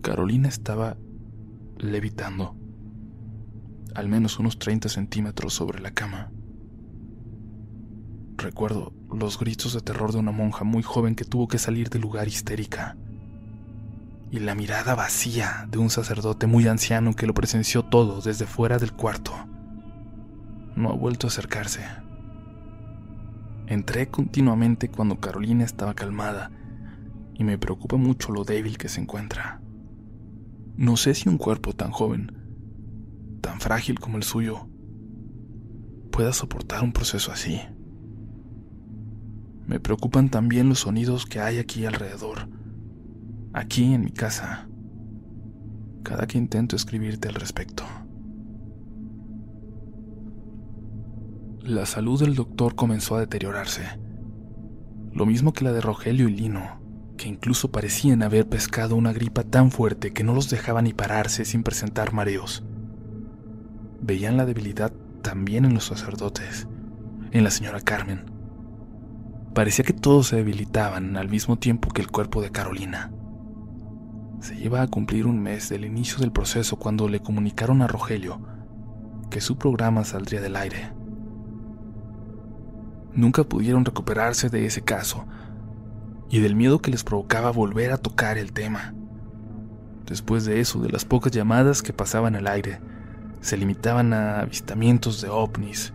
Carolina 0.00 0.48
estaba 0.48 0.96
levitando, 1.76 2.56
al 3.94 4.08
menos 4.08 4.38
unos 4.38 4.58
30 4.58 4.88
centímetros 4.88 5.52
sobre 5.52 5.80
la 5.80 5.90
cama. 5.90 6.32
Recuerdo 8.38 8.94
los 9.12 9.38
gritos 9.38 9.74
de 9.74 9.82
terror 9.82 10.12
de 10.12 10.18
una 10.18 10.32
monja 10.32 10.64
muy 10.64 10.82
joven 10.82 11.14
que 11.14 11.26
tuvo 11.26 11.46
que 11.46 11.58
salir 11.58 11.90
del 11.90 12.00
lugar 12.00 12.26
histérica, 12.26 12.96
y 14.30 14.38
la 14.38 14.54
mirada 14.54 14.94
vacía 14.94 15.68
de 15.70 15.76
un 15.76 15.90
sacerdote 15.90 16.46
muy 16.46 16.66
anciano 16.68 17.12
que 17.12 17.26
lo 17.26 17.34
presenció 17.34 17.84
todo 17.84 18.22
desde 18.22 18.46
fuera 18.46 18.78
del 18.78 18.94
cuarto. 18.94 19.34
No 20.78 20.90
ha 20.90 20.94
vuelto 20.94 21.26
a 21.26 21.30
acercarse. 21.30 21.80
Entré 23.66 24.10
continuamente 24.10 24.88
cuando 24.88 25.18
Carolina 25.18 25.64
estaba 25.64 25.92
calmada 25.92 26.52
y 27.34 27.42
me 27.42 27.58
preocupa 27.58 27.96
mucho 27.96 28.30
lo 28.30 28.44
débil 28.44 28.78
que 28.78 28.88
se 28.88 29.00
encuentra. 29.00 29.60
No 30.76 30.96
sé 30.96 31.14
si 31.14 31.28
un 31.28 31.36
cuerpo 31.36 31.72
tan 31.72 31.90
joven, 31.90 32.30
tan 33.40 33.58
frágil 33.58 33.98
como 33.98 34.18
el 34.18 34.22
suyo, 34.22 34.68
pueda 36.12 36.32
soportar 36.32 36.84
un 36.84 36.92
proceso 36.92 37.32
así. 37.32 37.60
Me 39.66 39.80
preocupan 39.80 40.28
también 40.28 40.68
los 40.68 40.78
sonidos 40.78 41.26
que 41.26 41.40
hay 41.40 41.58
aquí 41.58 41.86
alrededor, 41.86 42.48
aquí 43.52 43.94
en 43.94 44.02
mi 44.02 44.12
casa, 44.12 44.68
cada 46.04 46.28
que 46.28 46.38
intento 46.38 46.76
escribirte 46.76 47.26
al 47.26 47.34
respecto. 47.34 47.82
La 51.68 51.84
salud 51.84 52.18
del 52.18 52.34
doctor 52.34 52.74
comenzó 52.74 53.16
a 53.16 53.20
deteriorarse, 53.20 53.82
lo 55.12 55.26
mismo 55.26 55.52
que 55.52 55.64
la 55.64 55.72
de 55.72 55.82
Rogelio 55.82 56.26
y 56.26 56.34
Lino 56.34 56.80
que 57.18 57.28
incluso 57.28 57.70
parecían 57.70 58.22
haber 58.22 58.48
pescado 58.48 58.96
una 58.96 59.12
gripa 59.12 59.42
tan 59.42 59.70
fuerte 59.70 60.14
que 60.14 60.24
no 60.24 60.32
los 60.32 60.48
dejaba 60.48 60.80
ni 60.80 60.94
pararse 60.94 61.44
sin 61.44 61.62
presentar 61.62 62.14
mareos. 62.14 62.64
Veían 64.00 64.38
la 64.38 64.46
debilidad 64.46 64.94
también 65.20 65.66
en 65.66 65.74
los 65.74 65.84
sacerdotes, 65.84 66.66
en 67.32 67.44
la 67.44 67.50
señora 67.50 67.82
Carmen. 67.82 68.30
Parecía 69.52 69.84
que 69.84 69.92
todos 69.92 70.28
se 70.28 70.36
debilitaban 70.36 71.18
al 71.18 71.28
mismo 71.28 71.58
tiempo 71.58 71.90
que 71.90 72.00
el 72.00 72.10
cuerpo 72.10 72.40
de 72.40 72.50
Carolina. 72.50 73.12
Se 74.40 74.58
iba 74.58 74.80
a 74.80 74.88
cumplir 74.88 75.26
un 75.26 75.42
mes 75.42 75.68
del 75.68 75.84
inicio 75.84 76.18
del 76.20 76.32
proceso 76.32 76.76
cuando 76.76 77.10
le 77.10 77.20
comunicaron 77.20 77.82
a 77.82 77.88
Rogelio 77.88 78.40
que 79.28 79.42
su 79.42 79.58
programa 79.58 80.04
saldría 80.04 80.40
del 80.40 80.56
aire. 80.56 80.97
Nunca 83.14 83.44
pudieron 83.44 83.84
recuperarse 83.84 84.48
de 84.48 84.66
ese 84.66 84.82
caso, 84.82 85.26
y 86.30 86.40
del 86.40 86.54
miedo 86.54 86.80
que 86.80 86.90
les 86.90 87.04
provocaba 87.04 87.50
volver 87.50 87.92
a 87.92 87.98
tocar 87.98 88.38
el 88.38 88.52
tema. 88.52 88.94
Después 90.06 90.44
de 90.44 90.60
eso, 90.60 90.80
de 90.80 90.90
las 90.90 91.04
pocas 91.04 91.32
llamadas 91.32 91.82
que 91.82 91.92
pasaban 91.92 92.36
al 92.36 92.46
aire, 92.46 92.80
se 93.40 93.56
limitaban 93.56 94.12
a 94.12 94.40
avistamientos 94.40 95.20
de 95.20 95.28
ovnis 95.28 95.92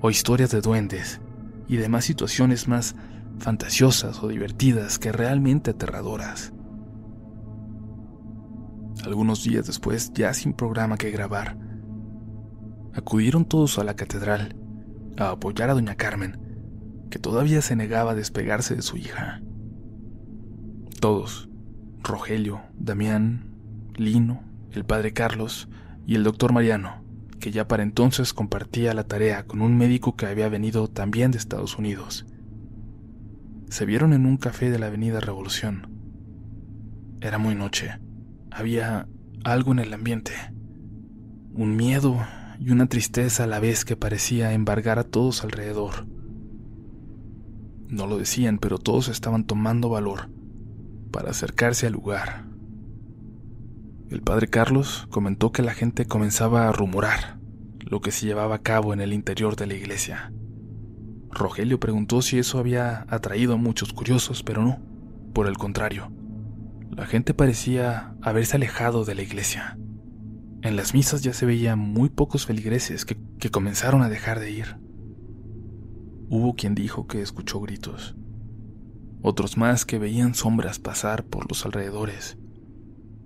o 0.00 0.10
historias 0.10 0.50
de 0.50 0.60
duendes 0.60 1.20
y 1.68 1.76
demás 1.76 2.04
situaciones 2.04 2.68
más 2.68 2.94
fantasiosas 3.38 4.22
o 4.22 4.28
divertidas 4.28 4.98
que 4.98 5.12
realmente 5.12 5.70
aterradoras. 5.70 6.52
Algunos 9.04 9.44
días 9.44 9.66
después, 9.66 10.12
ya 10.12 10.34
sin 10.34 10.52
programa 10.52 10.96
que 10.96 11.10
grabar, 11.10 11.56
acudieron 12.94 13.44
todos 13.44 13.78
a 13.78 13.84
la 13.84 13.94
catedral 13.94 14.56
a 15.18 15.30
apoyar 15.30 15.70
a 15.70 15.74
doña 15.74 15.96
Carmen 15.96 16.48
que 17.10 17.18
todavía 17.18 17.62
se 17.62 17.76
negaba 17.76 18.12
a 18.12 18.14
despegarse 18.14 18.74
de 18.74 18.82
su 18.82 18.96
hija. 18.96 19.40
Todos, 21.00 21.48
Rogelio, 22.02 22.60
Damián, 22.74 23.54
Lino, 23.96 24.42
el 24.72 24.84
padre 24.84 25.12
Carlos 25.12 25.68
y 26.06 26.14
el 26.14 26.24
doctor 26.24 26.52
Mariano, 26.52 27.02
que 27.40 27.50
ya 27.50 27.68
para 27.68 27.82
entonces 27.82 28.34
compartía 28.34 28.94
la 28.94 29.04
tarea 29.04 29.44
con 29.44 29.62
un 29.62 29.76
médico 29.76 30.16
que 30.16 30.26
había 30.26 30.48
venido 30.48 30.88
también 30.88 31.30
de 31.30 31.38
Estados 31.38 31.78
Unidos. 31.78 32.26
Se 33.68 33.86
vieron 33.86 34.12
en 34.12 34.26
un 34.26 34.38
café 34.38 34.70
de 34.70 34.78
la 34.78 34.86
Avenida 34.86 35.20
Revolución. 35.20 35.88
Era 37.20 37.38
muy 37.38 37.54
noche. 37.54 37.98
Había 38.50 39.08
algo 39.44 39.72
en 39.72 39.78
el 39.78 39.92
ambiente. 39.92 40.32
Un 41.52 41.76
miedo 41.76 42.18
y 42.58 42.70
una 42.70 42.88
tristeza 42.88 43.44
a 43.44 43.46
la 43.46 43.60
vez 43.60 43.84
que 43.84 43.96
parecía 43.96 44.52
embargar 44.52 44.98
a 44.98 45.04
todos 45.04 45.44
alrededor. 45.44 46.06
No 47.88 48.06
lo 48.06 48.18
decían, 48.18 48.58
pero 48.58 48.78
todos 48.78 49.08
estaban 49.08 49.44
tomando 49.44 49.88
valor 49.88 50.28
para 51.10 51.30
acercarse 51.30 51.86
al 51.86 51.94
lugar. 51.94 52.44
El 54.10 54.22
padre 54.22 54.48
Carlos 54.48 55.06
comentó 55.10 55.52
que 55.52 55.62
la 55.62 55.74
gente 55.74 56.06
comenzaba 56.06 56.68
a 56.68 56.72
rumorar 56.72 57.38
lo 57.80 58.00
que 58.00 58.10
se 58.10 58.26
llevaba 58.26 58.56
a 58.56 58.62
cabo 58.62 58.92
en 58.92 59.00
el 59.00 59.12
interior 59.12 59.56
de 59.56 59.66
la 59.66 59.74
iglesia. 59.74 60.32
Rogelio 61.30 61.78
preguntó 61.78 62.22
si 62.22 62.38
eso 62.38 62.58
había 62.58 63.06
atraído 63.08 63.54
a 63.54 63.58
muchos 63.58 63.92
curiosos, 63.92 64.42
pero 64.42 64.62
no, 64.62 64.78
por 65.32 65.46
el 65.46 65.56
contrario. 65.56 66.10
La 66.90 67.06
gente 67.06 67.32
parecía 67.32 68.14
haberse 68.22 68.56
alejado 68.56 69.04
de 69.04 69.14
la 69.14 69.22
iglesia. 69.22 69.78
En 70.62 70.76
las 70.76 70.92
misas 70.92 71.22
ya 71.22 71.32
se 71.32 71.46
veían 71.46 71.78
muy 71.78 72.08
pocos 72.08 72.46
feligreses 72.46 73.04
que, 73.04 73.16
que 73.38 73.50
comenzaron 73.50 74.02
a 74.02 74.08
dejar 74.08 74.40
de 74.40 74.50
ir. 74.50 74.76
Hubo 76.28 76.54
quien 76.54 76.74
dijo 76.74 77.06
que 77.06 77.22
escuchó 77.22 77.60
gritos, 77.60 78.16
otros 79.22 79.56
más 79.56 79.84
que 79.84 79.98
veían 79.98 80.34
sombras 80.34 80.78
pasar 80.78 81.24
por 81.24 81.48
los 81.48 81.64
alrededores, 81.64 82.38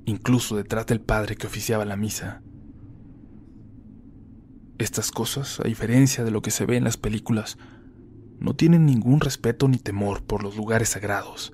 incluso 0.04 0.56
detrás 0.56 0.86
del 0.86 1.00
padre 1.00 1.36
que 1.36 1.46
oficiaba 1.46 1.84
la 1.84 1.96
misa. 1.96 2.42
Estas 4.78 5.10
cosas, 5.10 5.60
a 5.60 5.64
diferencia 5.64 6.24
de 6.24 6.30
lo 6.30 6.42
que 6.42 6.50
se 6.50 6.66
ve 6.66 6.76
en 6.76 6.84
las 6.84 6.96
películas, 6.96 7.56
no 8.40 8.54
tienen 8.54 8.84
ningún 8.84 9.20
respeto 9.20 9.68
ni 9.68 9.78
temor 9.78 10.22
por 10.22 10.42
los 10.42 10.56
lugares 10.56 10.90
sagrados. 10.90 11.52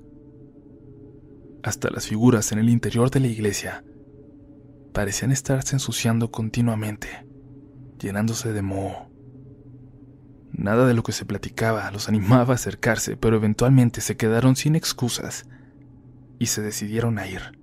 Hasta 1.63 1.91
las 1.91 2.07
figuras 2.07 2.51
en 2.53 2.59
el 2.59 2.69
interior 2.69 3.11
de 3.11 3.21
la 3.21 3.27
iglesia 3.27 3.85
parecían 4.99 5.31
estarse 5.31 5.77
ensuciando 5.77 6.33
continuamente, 6.33 7.25
llenándose 8.01 8.53
de 8.53 8.63
moho 8.63 9.09
Nada 10.51 10.89
de 10.89 10.95
lo 10.95 11.05
que 11.05 11.13
se 11.13 11.25
platicaba 11.25 11.89
los 11.93 12.09
animaba 12.09 12.55
a 12.55 12.57
acercarse, 12.57 13.17
pero 13.17 13.37
eventualmente 13.37 14.01
se 14.01 14.17
quedaron 14.17 14.57
sin 14.57 14.75
excusas 14.75 15.47
y 16.41 16.47
se 16.47 16.63
decidieron 16.63 17.21
a 17.21 17.29
ir. 17.29 17.61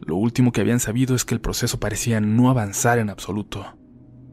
Lo 0.00 0.14
último 0.14 0.52
que 0.52 0.60
habían 0.60 0.78
sabido 0.78 1.16
es 1.16 1.24
que 1.24 1.34
el 1.34 1.40
proceso 1.40 1.80
parecía 1.80 2.20
no 2.20 2.50
avanzar 2.50 3.00
en 3.00 3.10
absoluto. 3.10 3.76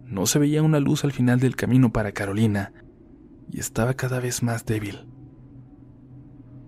No 0.05 0.27
se 0.27 0.37
veía 0.37 0.61
una 0.61 0.79
luz 0.79 1.03
al 1.03 1.11
final 1.11 1.39
del 1.39 1.55
camino 1.55 1.91
para 1.91 2.11
Carolina 2.11 2.71
y 3.51 3.59
estaba 3.59 3.95
cada 3.95 4.19
vez 4.19 4.43
más 4.43 4.63
débil. 4.63 5.07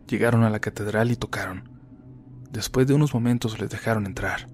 Llegaron 0.08 0.42
a 0.42 0.50
la 0.50 0.62
catedral 0.62 1.12
y 1.12 1.16
tocaron. 1.16 1.70
Después 2.50 2.88
de 2.88 2.96
unos 2.96 3.14
momentos 3.14 3.60
les 3.60 3.70
dejaron 3.70 4.08
entrar. 4.08 4.48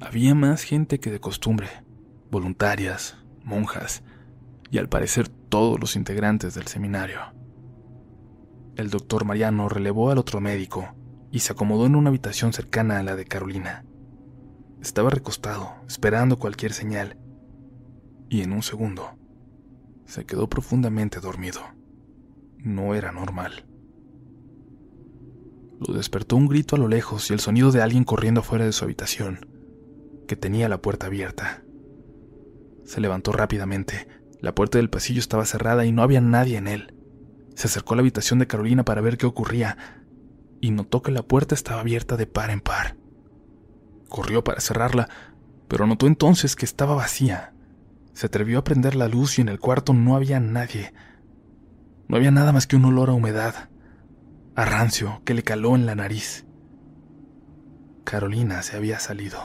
Había 0.00 0.34
más 0.34 0.62
gente 0.62 1.00
que 1.00 1.10
de 1.10 1.20
costumbre, 1.20 1.68
voluntarias, 2.30 3.16
monjas 3.44 4.02
y 4.70 4.78
al 4.78 4.88
parecer 4.88 5.28
todos 5.28 5.80
los 5.80 5.96
integrantes 5.96 6.54
del 6.54 6.66
seminario. 6.66 7.20
El 8.76 8.90
doctor 8.90 9.24
Mariano 9.24 9.70
relevó 9.70 10.10
al 10.10 10.18
otro 10.18 10.40
médico 10.40 10.94
y 11.30 11.38
se 11.38 11.52
acomodó 11.52 11.86
en 11.86 11.96
una 11.96 12.10
habitación 12.10 12.52
cercana 12.52 12.98
a 12.98 13.02
la 13.02 13.16
de 13.16 13.24
Carolina. 13.24 13.86
Estaba 14.82 15.08
recostado, 15.08 15.76
esperando 15.88 16.38
cualquier 16.38 16.74
señal, 16.74 17.18
y 18.28 18.42
en 18.42 18.52
un 18.52 18.62
segundo 18.62 19.16
se 20.04 20.26
quedó 20.26 20.48
profundamente 20.48 21.20
dormido. 21.20 21.60
No 22.58 22.94
era 22.94 23.12
normal. 23.12 23.66
Lo 25.80 25.94
despertó 25.94 26.36
un 26.36 26.48
grito 26.48 26.76
a 26.76 26.78
lo 26.78 26.88
lejos 26.88 27.30
y 27.30 27.32
el 27.32 27.40
sonido 27.40 27.72
de 27.72 27.82
alguien 27.82 28.04
corriendo 28.04 28.40
afuera 28.40 28.66
de 28.66 28.72
su 28.72 28.84
habitación, 28.84 29.55
que 30.26 30.36
tenía 30.36 30.68
la 30.68 30.82
puerta 30.82 31.06
abierta. 31.06 31.62
Se 32.84 33.00
levantó 33.00 33.32
rápidamente. 33.32 34.08
La 34.40 34.54
puerta 34.54 34.78
del 34.78 34.90
pasillo 34.90 35.20
estaba 35.20 35.44
cerrada 35.44 35.84
y 35.86 35.92
no 35.92 36.02
había 36.02 36.20
nadie 36.20 36.56
en 36.56 36.68
él. 36.68 36.94
Se 37.54 37.68
acercó 37.68 37.94
a 37.94 37.96
la 37.96 38.00
habitación 38.02 38.38
de 38.38 38.46
Carolina 38.46 38.84
para 38.84 39.00
ver 39.00 39.16
qué 39.16 39.26
ocurría 39.26 39.76
y 40.60 40.70
notó 40.70 41.02
que 41.02 41.10
la 41.10 41.22
puerta 41.22 41.54
estaba 41.54 41.80
abierta 41.80 42.16
de 42.16 42.26
par 42.26 42.50
en 42.50 42.60
par. 42.60 42.96
Corrió 44.08 44.44
para 44.44 44.60
cerrarla, 44.60 45.08
pero 45.68 45.86
notó 45.86 46.06
entonces 46.06 46.56
que 46.56 46.64
estaba 46.64 46.94
vacía. 46.94 47.54
Se 48.12 48.26
atrevió 48.26 48.58
a 48.58 48.64
prender 48.64 48.94
la 48.94 49.08
luz 49.08 49.38
y 49.38 49.42
en 49.42 49.48
el 49.48 49.58
cuarto 49.58 49.92
no 49.92 50.16
había 50.16 50.40
nadie. 50.40 50.92
No 52.08 52.16
había 52.16 52.30
nada 52.30 52.52
más 52.52 52.66
que 52.66 52.76
un 52.76 52.84
olor 52.84 53.10
a 53.10 53.14
humedad, 53.14 53.68
a 54.54 54.64
rancio, 54.64 55.22
que 55.24 55.34
le 55.34 55.42
caló 55.42 55.74
en 55.74 55.86
la 55.86 55.94
nariz. 55.94 56.46
Carolina 58.04 58.62
se 58.62 58.76
había 58.76 59.00
salido. 59.00 59.40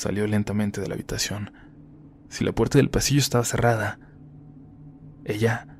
Salió 0.00 0.26
lentamente 0.26 0.80
de 0.80 0.88
la 0.88 0.94
habitación. 0.94 1.52
Si 2.30 2.42
la 2.42 2.52
puerta 2.52 2.78
del 2.78 2.88
pasillo 2.88 3.20
estaba 3.20 3.44
cerrada, 3.44 3.98
ella 5.26 5.76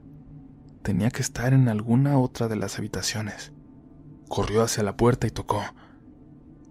tenía 0.82 1.10
que 1.10 1.22
estar 1.22 1.54
en 1.54 1.70
alguna 1.70 2.18
otra 2.18 2.46
de 2.46 2.56
las 2.56 2.78
habitaciones. 2.78 3.54
Corrió 4.28 4.60
hacia 4.60 4.82
la 4.82 4.94
puerta 4.94 5.26
y 5.26 5.30
tocó. 5.30 5.62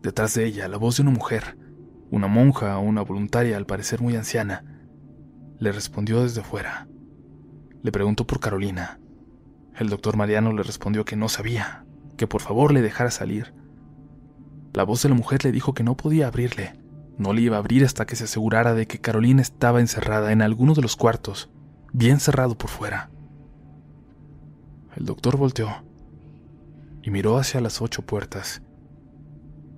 Detrás 0.03 0.35
de 0.35 0.45
ella, 0.45 0.67
la 0.67 0.77
voz 0.77 0.97
de 0.97 1.01
una 1.01 1.09
mujer 1.09 1.57
una 2.11 2.27
monja 2.27 2.77
o 2.77 2.81
una 2.81 3.01
voluntaria, 3.01 3.57
al 3.57 3.65
parecer 3.65 3.99
muy 3.99 4.15
anciana, 4.15 4.63
le 5.57 5.71
respondió 5.71 6.21
desde 6.21 6.43
fuera. 6.43 6.87
Le 7.81 7.91
preguntó 7.91 8.27
por 8.27 8.39
Carolina. 8.39 8.99
El 9.75 9.89
doctor 9.89 10.17
Mariano 10.17 10.53
le 10.53 10.61
respondió 10.61 11.03
que 11.03 11.15
no 11.15 11.29
sabía, 11.29 11.83
que 12.15 12.27
por 12.27 12.41
favor 12.41 12.71
le 12.71 12.83
dejara 12.83 13.09
salir. 13.09 13.55
La 14.71 14.83
voz 14.83 15.01
de 15.01 15.09
la 15.09 15.15
mujer 15.15 15.43
le 15.45 15.51
dijo 15.51 15.73
que 15.73 15.83
no 15.83 15.97
podía 15.97 16.27
abrirle, 16.27 16.73
no 17.19 17.33
le 17.33 17.41
iba 17.41 17.57
a 17.57 17.59
abrir 17.59 17.83
hasta 17.83 18.05
que 18.05 18.15
se 18.15 18.23
asegurara 18.23 18.73
de 18.73 18.87
que 18.87 19.01
Carolina 19.01 19.41
estaba 19.41 19.81
encerrada 19.81 20.31
en 20.31 20.41
alguno 20.41 20.73
de 20.73 20.81
los 20.81 20.95
cuartos, 20.95 21.49
bien 21.91 22.21
cerrado 22.21 22.57
por 22.57 22.69
fuera. 22.69 23.11
El 24.95 25.05
doctor 25.05 25.35
volteó 25.35 25.69
y 27.03 27.11
miró 27.11 27.37
hacia 27.37 27.59
las 27.59 27.81
ocho 27.81 28.03
puertas. 28.03 28.61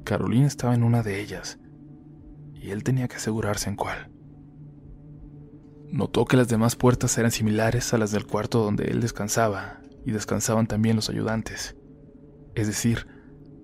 Carolina 0.04 0.46
estaba 0.46 0.76
en 0.76 0.84
una 0.84 1.02
de 1.02 1.20
ellas, 1.20 1.60
y 2.54 2.70
él 2.70 2.84
tenía 2.84 3.08
que 3.08 3.16
asegurarse 3.16 3.70
en 3.70 3.76
cuál. 3.76 4.12
Notó 5.90 6.26
que 6.26 6.38
las 6.38 6.48
demás 6.48 6.76
puertas 6.76 7.18
eran 7.18 7.32
similares 7.32 7.92
a 7.94 7.98
las 7.98 8.12
del 8.12 8.28
cuarto 8.28 8.64
donde 8.64 8.86
él 8.86 9.02
descansaba, 9.02 9.82
y 10.06 10.12
descansaban 10.12 10.68
también 10.68 10.96
los 10.96 11.10
ayudantes. 11.10 11.76
Es 12.54 12.68
decir, 12.68 13.08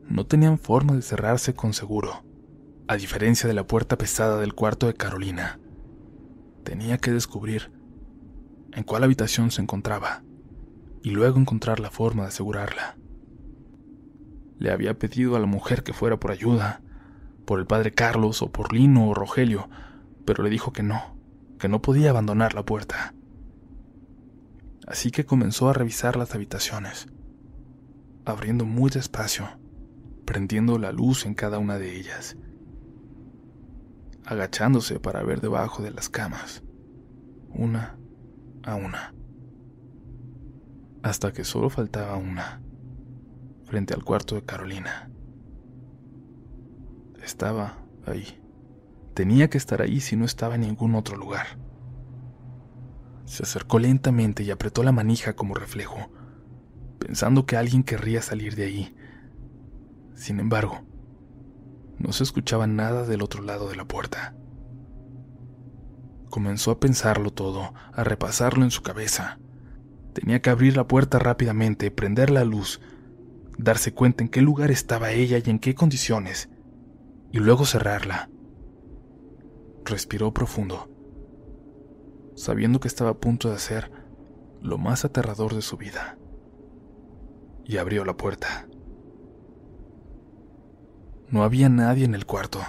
no 0.04 0.26
tenían 0.26 0.58
forma 0.58 0.96
de 0.96 1.04
cerrarse 1.04 1.54
con 1.54 1.74
seguro, 1.74 2.27
a 2.90 2.96
diferencia 2.96 3.48
de 3.50 3.54
la 3.54 3.68
puerta 3.68 3.98
pesada 3.98 4.40
del 4.40 4.54
cuarto 4.54 4.88
de 4.88 4.94
Carolina. 4.94 5.60
Tenía 6.64 6.98
que 6.98 7.12
descubrir 7.12 7.70
en 8.72 8.84
cuál 8.84 9.04
habitación 9.04 9.52
se 9.52 9.62
encontraba, 9.62 10.24
y 11.04 11.10
luego 11.10 11.40
encontrar 11.40 11.80
la 11.80 11.92
forma 11.92 12.24
de 12.24 12.30
asegurarla. 12.30 12.98
Le 14.60 14.72
había 14.72 14.98
pedido 14.98 15.36
a 15.36 15.40
la 15.40 15.46
mujer 15.48 15.84
que 15.84 15.94
fuera 15.94 16.18
por 16.18 16.32
ayuda, 16.32 16.82
por 17.46 17.60
el 17.60 17.68
padre 17.68 17.94
Carlos 17.94 18.42
o 18.42 18.52
por 18.52 18.74
Lino 18.74 19.10
o 19.10 19.14
Rogelio, 19.14 19.70
pero 20.26 20.44
le 20.44 20.50
dijo 20.50 20.72
que 20.72 20.84
no, 20.84 21.18
que 21.60 21.68
no 21.68 21.82
podía 21.82 22.12
abandonar 22.12 22.54
la 22.54 22.66
puerta. 22.66 23.14
Así 24.86 25.12
que 25.12 25.26
comenzó 25.26 25.70
a 25.70 25.74
revisar 25.74 26.16
las 26.16 26.34
habitaciones, 26.36 27.08
abriendo 28.24 28.64
muy 28.64 28.90
despacio, 28.90 29.48
prendiendo 30.24 30.80
la 30.80 30.94
luz 30.94 31.26
en 31.26 31.34
cada 31.34 31.60
una 31.60 31.78
de 31.78 31.98
ellas, 31.98 32.38
agachándose 34.28 35.00
para 35.00 35.24
ver 35.24 35.40
debajo 35.40 35.82
de 35.82 35.92
las 35.92 36.10
camas, 36.10 36.62
una 37.50 37.98
a 38.64 38.76
una, 38.76 39.16
hasta 41.02 41.32
que 41.32 41.46
solo 41.46 41.70
faltaba 41.70 42.18
una, 42.18 42.62
frente 43.64 43.94
al 43.94 44.04
cuarto 44.04 44.36
de 44.36 44.44
Carolina. 44.44 45.10
Estaba 47.24 47.78
ahí. 48.06 48.42
Tenía 49.14 49.50
que 49.50 49.58
estar 49.58 49.82
ahí 49.82 50.02
si 50.02 50.18
no 50.18 50.26
estaba 50.26 50.56
en 50.56 50.62
ningún 50.62 50.96
otro 50.96 51.16
lugar. 51.16 51.48
Se 53.24 53.44
acercó 53.44 53.80
lentamente 53.80 54.44
y 54.44 54.52
apretó 54.52 54.84
la 54.84 54.92
manija 54.92 55.36
como 55.38 55.54
reflejo, 55.54 56.12
pensando 57.00 57.46
que 57.46 57.56
alguien 57.56 57.84
querría 57.84 58.22
salir 58.22 58.56
de 58.56 58.66
ahí. 58.66 58.96
Sin 60.16 60.40
embargo, 60.40 60.82
no 62.00 62.14
se 62.14 62.24
escuchaba 62.24 62.68
nada 62.68 63.06
del 63.06 63.22
otro 63.22 63.42
lado 63.42 63.70
de 63.70 63.76
la 63.76 63.86
puerta. 63.86 64.36
Comenzó 66.30 66.72
a 66.72 66.80
pensarlo 66.80 67.32
todo, 67.32 67.74
a 67.94 68.04
repasarlo 68.04 68.64
en 68.64 68.72
su 68.72 68.84
cabeza. 68.84 69.40
Tenía 70.14 70.42
que 70.42 70.50
abrir 70.50 70.76
la 70.76 70.88
puerta 70.88 71.20
rápidamente, 71.20 71.90
prender 71.90 72.30
la 72.30 72.44
luz, 72.44 72.82
darse 73.58 73.94
cuenta 73.94 74.24
en 74.24 74.30
qué 74.30 74.42
lugar 74.42 74.72
estaba 74.72 75.12
ella 75.12 75.40
y 75.44 75.50
en 75.50 75.60
qué 75.60 75.74
condiciones, 75.74 76.50
y 77.32 77.40
luego 77.40 77.66
cerrarla. 77.66 78.30
Respiró 79.86 80.34
profundo, 80.34 80.90
sabiendo 82.36 82.80
que 82.80 82.88
estaba 82.88 83.12
a 83.12 83.18
punto 83.18 83.50
de 83.50 83.56
hacer 83.56 83.92
lo 84.62 84.78
más 84.78 85.06
aterrador 85.06 85.56
de 85.56 85.62
su 85.62 85.78
vida, 85.78 86.18
y 87.66 87.78
abrió 87.78 88.06
la 88.06 88.18
puerta. 88.18 88.68
No 91.30 91.44
había 91.44 91.68
nadie 91.68 92.06
en 92.06 92.16
el 92.16 92.26
cuarto. 92.26 92.60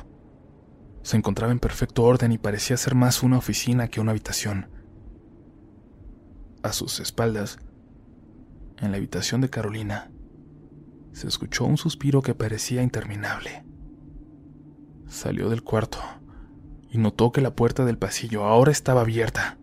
Se 1.03 1.17
encontraba 1.17 1.53
en 1.53 1.61
perfecto 1.61 2.03
orden 2.03 2.33
y 2.33 2.39
parecía 2.39 2.77
ser 2.77 2.95
más 2.95 3.23
una 3.23 3.39
oficina 3.39 3.89
que 3.89 4.01
una 4.01 4.11
habitación. 4.11 4.69
A 6.63 6.73
sus 6.73 6.99
espaldas, 6.99 7.59
en 8.79 8.91
la 8.91 8.97
habitación 8.97 9.41
de 9.41 9.49
Carolina, 9.49 10.11
se 11.13 11.29
escuchó 11.29 11.65
un 11.65 11.77
suspiro 11.77 12.21
que 12.21 12.35
parecía 12.35 12.83
interminable. 12.83 13.65
Salió 15.07 15.49
del 15.49 15.63
cuarto 15.63 15.99
y 16.91 16.99
notó 16.99 17.31
que 17.33 17.41
la 17.41 17.55
puerta 17.55 17.85
del 17.85 17.97
pasillo 17.97 18.45
ahora 18.45 18.73
estaba 18.73 19.03
abierta. 19.03 19.57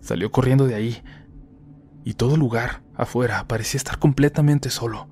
Salió 0.00 0.30
corriendo 0.30 0.66
de 0.66 0.74
ahí 0.74 1.02
y 2.04 2.14
todo 2.14 2.34
el 2.34 2.40
lugar 2.40 2.82
afuera 2.94 3.48
parecía 3.48 3.78
estar 3.78 3.98
completamente 3.98 4.68
solo. 4.68 5.08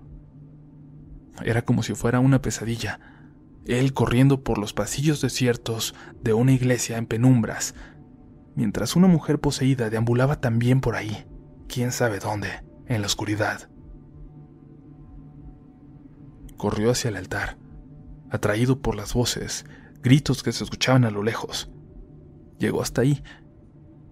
Era 1.44 1.62
como 1.62 1.82
si 1.82 1.94
fuera 1.94 2.20
una 2.20 2.42
pesadilla. 2.42 3.00
Él 3.66 3.92
corriendo 3.92 4.42
por 4.42 4.58
los 4.58 4.72
pasillos 4.72 5.20
desiertos 5.20 5.94
de 6.22 6.32
una 6.32 6.52
iglesia 6.52 6.96
en 6.96 7.06
penumbras, 7.06 7.74
mientras 8.54 8.96
una 8.96 9.06
mujer 9.06 9.40
poseída 9.40 9.90
deambulaba 9.90 10.40
también 10.40 10.80
por 10.80 10.96
ahí, 10.96 11.26
quién 11.68 11.92
sabe 11.92 12.18
dónde, 12.18 12.48
en 12.86 13.00
la 13.00 13.06
oscuridad. 13.06 13.68
Corrió 16.56 16.90
hacia 16.90 17.08
el 17.08 17.16
altar 17.16 17.60
atraído 18.30 18.80
por 18.80 18.94
las 18.94 19.12
voces, 19.12 19.66
gritos 20.02 20.42
que 20.42 20.52
se 20.52 20.64
escuchaban 20.64 21.04
a 21.04 21.10
lo 21.10 21.22
lejos. 21.22 21.70
Llegó 22.58 22.80
hasta 22.80 23.02
ahí 23.02 23.22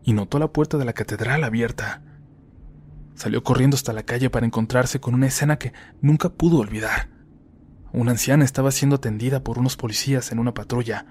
y 0.02 0.12
notó 0.12 0.38
la 0.38 0.52
puerta 0.52 0.76
de 0.76 0.84
la 0.84 0.92
catedral 0.92 1.44
abierta. 1.44 2.02
Salió 3.14 3.42
corriendo 3.42 3.76
hasta 3.76 3.92
la 3.92 4.02
calle 4.02 4.30
para 4.30 4.46
encontrarse 4.46 5.00
con 5.00 5.14
una 5.14 5.26
escena 5.26 5.58
que 5.58 5.72
nunca 6.00 6.30
pudo 6.30 6.58
olvidar. 6.58 7.08
Una 7.92 8.10
anciana 8.10 8.44
estaba 8.44 8.70
siendo 8.70 8.96
atendida 8.96 9.42
por 9.42 9.58
unos 9.58 9.76
policías 9.76 10.30
en 10.30 10.38
una 10.38 10.52
patrulla, 10.52 11.06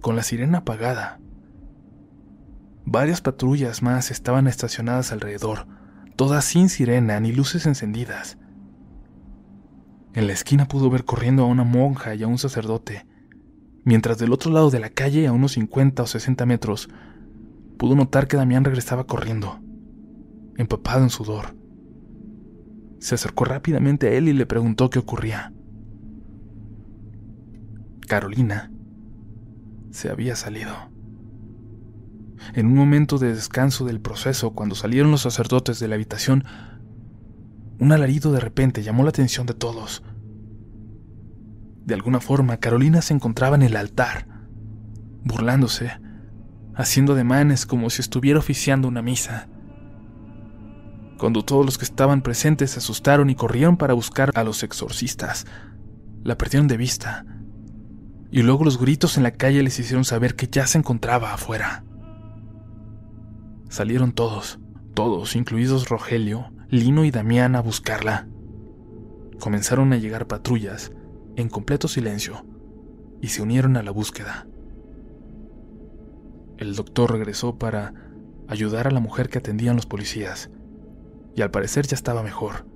con 0.00 0.14
la 0.16 0.22
sirena 0.22 0.58
apagada. 0.58 1.20
Varias 2.84 3.20
patrullas 3.20 3.82
más 3.82 4.10
estaban 4.10 4.46
estacionadas 4.46 5.12
alrededor, 5.12 5.66
todas 6.16 6.44
sin 6.44 6.68
sirena 6.68 7.18
ni 7.20 7.32
luces 7.32 7.66
encendidas. 7.66 8.38
En 10.14 10.26
la 10.26 10.32
esquina 10.32 10.68
pudo 10.68 10.90
ver 10.90 11.04
corriendo 11.04 11.42
a 11.42 11.46
una 11.46 11.64
monja 11.64 12.14
y 12.14 12.22
a 12.22 12.28
un 12.28 12.38
sacerdote, 12.38 13.06
mientras 13.84 14.18
del 14.18 14.32
otro 14.32 14.52
lado 14.52 14.70
de 14.70 14.78
la 14.78 14.90
calle, 14.90 15.26
a 15.26 15.32
unos 15.32 15.52
50 15.52 16.02
o 16.02 16.06
60 16.06 16.46
metros, 16.46 16.88
pudo 17.78 17.96
notar 17.96 18.28
que 18.28 18.36
Damián 18.36 18.64
regresaba 18.64 19.06
corriendo, 19.06 19.58
empapado 20.56 21.02
en 21.02 21.10
sudor. 21.10 21.56
Se 23.00 23.16
acercó 23.16 23.44
rápidamente 23.44 24.08
a 24.08 24.12
él 24.12 24.28
y 24.28 24.32
le 24.32 24.46
preguntó 24.46 24.90
qué 24.90 25.00
ocurría. 25.00 25.52
Carolina 28.12 28.70
se 29.90 30.10
había 30.10 30.36
salido. 30.36 30.74
En 32.52 32.66
un 32.66 32.74
momento 32.74 33.16
de 33.16 33.34
descanso 33.34 33.86
del 33.86 34.02
proceso, 34.02 34.50
cuando 34.50 34.74
salieron 34.74 35.10
los 35.10 35.22
sacerdotes 35.22 35.80
de 35.80 35.88
la 35.88 35.94
habitación, 35.94 36.44
un 37.78 37.90
alarido 37.90 38.30
de 38.30 38.40
repente 38.40 38.82
llamó 38.82 39.02
la 39.02 39.08
atención 39.08 39.46
de 39.46 39.54
todos. 39.54 40.02
De 41.86 41.94
alguna 41.94 42.20
forma, 42.20 42.58
Carolina 42.58 43.00
se 43.00 43.14
encontraba 43.14 43.56
en 43.56 43.62
el 43.62 43.76
altar, 43.76 44.28
burlándose, 45.24 45.92
haciendo 46.74 47.14
ademanes 47.14 47.64
como 47.64 47.88
si 47.88 48.02
estuviera 48.02 48.40
oficiando 48.40 48.88
una 48.88 49.00
misa. 49.00 49.48
Cuando 51.18 51.46
todos 51.46 51.64
los 51.64 51.78
que 51.78 51.86
estaban 51.86 52.20
presentes 52.20 52.72
se 52.72 52.80
asustaron 52.80 53.30
y 53.30 53.36
corrieron 53.36 53.78
para 53.78 53.94
buscar 53.94 54.32
a 54.34 54.44
los 54.44 54.62
exorcistas, 54.64 55.46
la 56.22 56.36
perdieron 56.36 56.68
de 56.68 56.76
vista. 56.76 57.24
Y 58.32 58.40
luego 58.42 58.64
los 58.64 58.78
gritos 58.80 59.18
en 59.18 59.22
la 59.22 59.32
calle 59.32 59.62
les 59.62 59.78
hicieron 59.78 60.06
saber 60.06 60.34
que 60.34 60.48
ya 60.50 60.66
se 60.66 60.78
encontraba 60.78 61.34
afuera. 61.34 61.84
Salieron 63.68 64.12
todos, 64.12 64.58
todos, 64.94 65.36
incluidos 65.36 65.90
Rogelio, 65.90 66.50
Lino 66.70 67.04
y 67.04 67.10
Damián 67.10 67.54
a 67.56 67.60
buscarla. 67.60 68.26
Comenzaron 69.38 69.92
a 69.92 69.98
llegar 69.98 70.28
patrullas, 70.28 70.92
en 71.36 71.50
completo 71.50 71.88
silencio, 71.88 72.46
y 73.20 73.28
se 73.28 73.42
unieron 73.42 73.76
a 73.76 73.82
la 73.82 73.90
búsqueda. 73.90 74.46
El 76.56 76.74
doctor 76.74 77.12
regresó 77.12 77.58
para 77.58 77.92
ayudar 78.48 78.86
a 78.86 78.92
la 78.92 79.00
mujer 79.00 79.28
que 79.28 79.38
atendían 79.38 79.76
los 79.76 79.84
policías, 79.84 80.50
y 81.36 81.42
al 81.42 81.50
parecer 81.50 81.86
ya 81.86 81.96
estaba 81.96 82.22
mejor. 82.22 82.66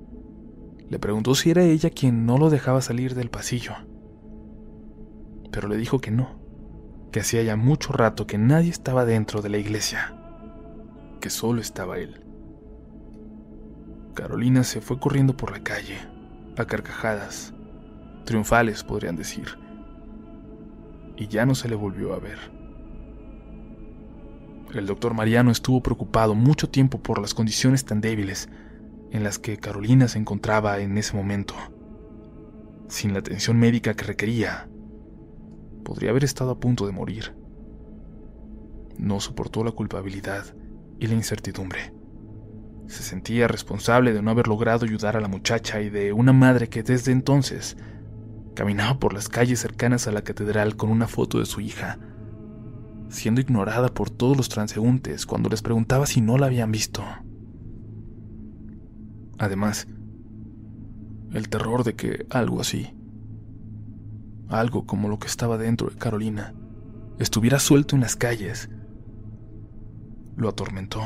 Le 0.90 0.98
preguntó 0.98 1.34
si 1.34 1.50
era 1.50 1.64
ella 1.64 1.88
quien 1.88 2.26
no 2.26 2.36
lo 2.36 2.50
dejaba 2.50 2.82
salir 2.82 3.14
del 3.14 3.30
pasillo, 3.30 3.72
pero 5.56 5.68
le 5.68 5.78
dijo 5.78 6.00
que 6.00 6.10
no, 6.10 6.38
que 7.10 7.20
hacía 7.20 7.42
ya 7.42 7.56
mucho 7.56 7.94
rato 7.94 8.26
que 8.26 8.36
nadie 8.36 8.68
estaba 8.68 9.06
dentro 9.06 9.40
de 9.40 9.48
la 9.48 9.56
iglesia, 9.56 10.14
que 11.18 11.30
solo 11.30 11.62
estaba 11.62 11.96
él. 11.96 12.20
Carolina 14.12 14.64
se 14.64 14.82
fue 14.82 15.00
corriendo 15.00 15.34
por 15.34 15.50
la 15.50 15.62
calle, 15.62 15.96
a 16.58 16.66
carcajadas, 16.66 17.54
triunfales 18.26 18.84
podrían 18.84 19.16
decir, 19.16 19.46
y 21.16 21.26
ya 21.28 21.46
no 21.46 21.54
se 21.54 21.70
le 21.70 21.74
volvió 21.74 22.12
a 22.12 22.18
ver. 22.18 22.38
El 24.74 24.84
doctor 24.84 25.14
Mariano 25.14 25.50
estuvo 25.50 25.82
preocupado 25.82 26.34
mucho 26.34 26.68
tiempo 26.68 27.02
por 27.02 27.18
las 27.18 27.32
condiciones 27.32 27.86
tan 27.86 28.02
débiles 28.02 28.50
en 29.10 29.24
las 29.24 29.38
que 29.38 29.56
Carolina 29.56 30.06
se 30.06 30.18
encontraba 30.18 30.80
en 30.80 30.98
ese 30.98 31.16
momento. 31.16 31.54
Sin 32.88 33.14
la 33.14 33.20
atención 33.20 33.58
médica 33.58 33.94
que 33.94 34.04
requería, 34.04 34.68
podría 35.86 36.10
haber 36.10 36.24
estado 36.24 36.50
a 36.50 36.58
punto 36.58 36.84
de 36.84 36.92
morir. 36.92 37.32
No 38.98 39.20
soportó 39.20 39.62
la 39.62 39.70
culpabilidad 39.70 40.44
y 40.98 41.06
la 41.06 41.14
incertidumbre. 41.14 41.94
Se 42.88 43.04
sentía 43.04 43.46
responsable 43.46 44.12
de 44.12 44.20
no 44.20 44.32
haber 44.32 44.48
logrado 44.48 44.84
ayudar 44.84 45.16
a 45.16 45.20
la 45.20 45.28
muchacha 45.28 45.80
y 45.80 45.88
de 45.88 46.12
una 46.12 46.32
madre 46.32 46.68
que 46.68 46.82
desde 46.82 47.12
entonces 47.12 47.76
caminaba 48.54 48.98
por 48.98 49.14
las 49.14 49.28
calles 49.28 49.60
cercanas 49.60 50.08
a 50.08 50.12
la 50.12 50.22
catedral 50.22 50.74
con 50.74 50.90
una 50.90 51.06
foto 51.06 51.38
de 51.38 51.46
su 51.46 51.60
hija, 51.60 52.00
siendo 53.08 53.40
ignorada 53.40 53.88
por 53.88 54.10
todos 54.10 54.36
los 54.36 54.48
transeúntes 54.48 55.24
cuando 55.24 55.48
les 55.48 55.62
preguntaba 55.62 56.06
si 56.06 56.20
no 56.20 56.36
la 56.36 56.46
habían 56.46 56.72
visto. 56.72 57.04
Además, 59.38 59.86
el 61.32 61.48
terror 61.48 61.84
de 61.84 61.94
que 61.94 62.26
algo 62.30 62.60
así, 62.60 62.95
algo 64.48 64.86
como 64.86 65.08
lo 65.08 65.18
que 65.18 65.26
estaba 65.26 65.58
dentro 65.58 65.88
de 65.90 65.96
Carolina, 65.96 66.54
estuviera 67.18 67.58
suelto 67.58 67.94
en 67.94 68.02
las 68.02 68.16
calles, 68.16 68.70
lo 70.36 70.48
atormentó 70.48 71.02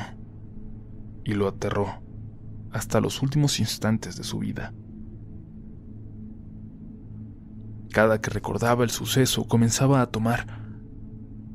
y 1.25 1.35
lo 1.35 1.49
aterró 1.49 2.03
hasta 2.73 3.01
los 3.01 3.23
últimos 3.23 3.61
instantes 3.61 4.17
de 4.17 4.25
su 4.25 4.39
vida. 4.39 4.73
Cada 7.93 8.21
que 8.21 8.31
recordaba 8.31 8.85
el 8.85 8.91
suceso 8.91 9.47
comenzaba 9.47 10.01
a 10.01 10.07
tomar 10.07 10.47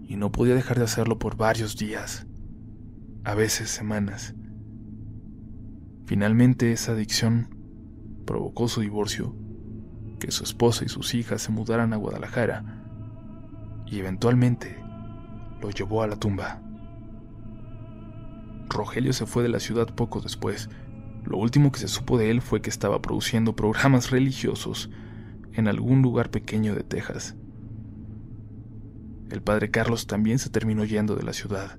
y 0.04 0.18
no 0.18 0.32
podía 0.32 0.56
dejar 0.56 0.78
de 0.78 0.84
hacerlo 0.84 1.18
por 1.18 1.38
varios 1.38 1.78
días, 1.78 2.28
a 3.24 3.34
veces 3.36 3.70
semanas. 3.70 4.36
Finalmente 6.06 6.72
esa 6.72 6.92
adicción 6.92 7.56
provocó 8.26 8.68
su 8.68 8.82
divorcio, 8.82 9.36
que 10.26 10.32
su 10.32 10.44
esposa 10.44 10.84
y 10.84 10.90
sus 10.90 11.14
hijas 11.14 11.44
se 11.44 11.52
mudaran 11.52 11.94
a 11.94 11.98
Guadalajara 11.98 12.64
y 13.86 14.00
eventualmente 14.00 14.76
lo 15.62 15.70
llevó 15.70 16.02
a 16.02 16.08
la 16.08 16.16
tumba. 16.16 16.64
Rogelio 18.68 19.14
se 19.14 19.28
fue 19.28 19.44
de 19.44 19.50
la 19.50 19.60
ciudad 19.60 19.94
poco 19.94 20.22
después. 20.22 20.68
Lo 21.24 21.38
último 21.38 21.72
que 21.72 21.80
se 21.80 21.88
supo 21.88 22.18
de 22.18 22.32
él 22.32 22.42
fue 22.42 22.64
que 22.64 22.72
estaba 22.72 23.04
produciendo 23.04 23.56
programas 23.56 24.10
religiosos 24.10 24.90
en 25.54 25.68
algún 25.68 26.02
lugar 26.02 26.32
pequeño 26.32 26.74
de 26.74 26.82
Texas. 26.82 27.36
El 29.30 29.44
padre 29.44 29.70
Carlos 29.70 30.08
también 30.08 30.40
se 30.40 30.50
terminó 30.50 30.86
yendo 30.86 31.16
de 31.16 31.24
la 31.24 31.34
ciudad. 31.34 31.78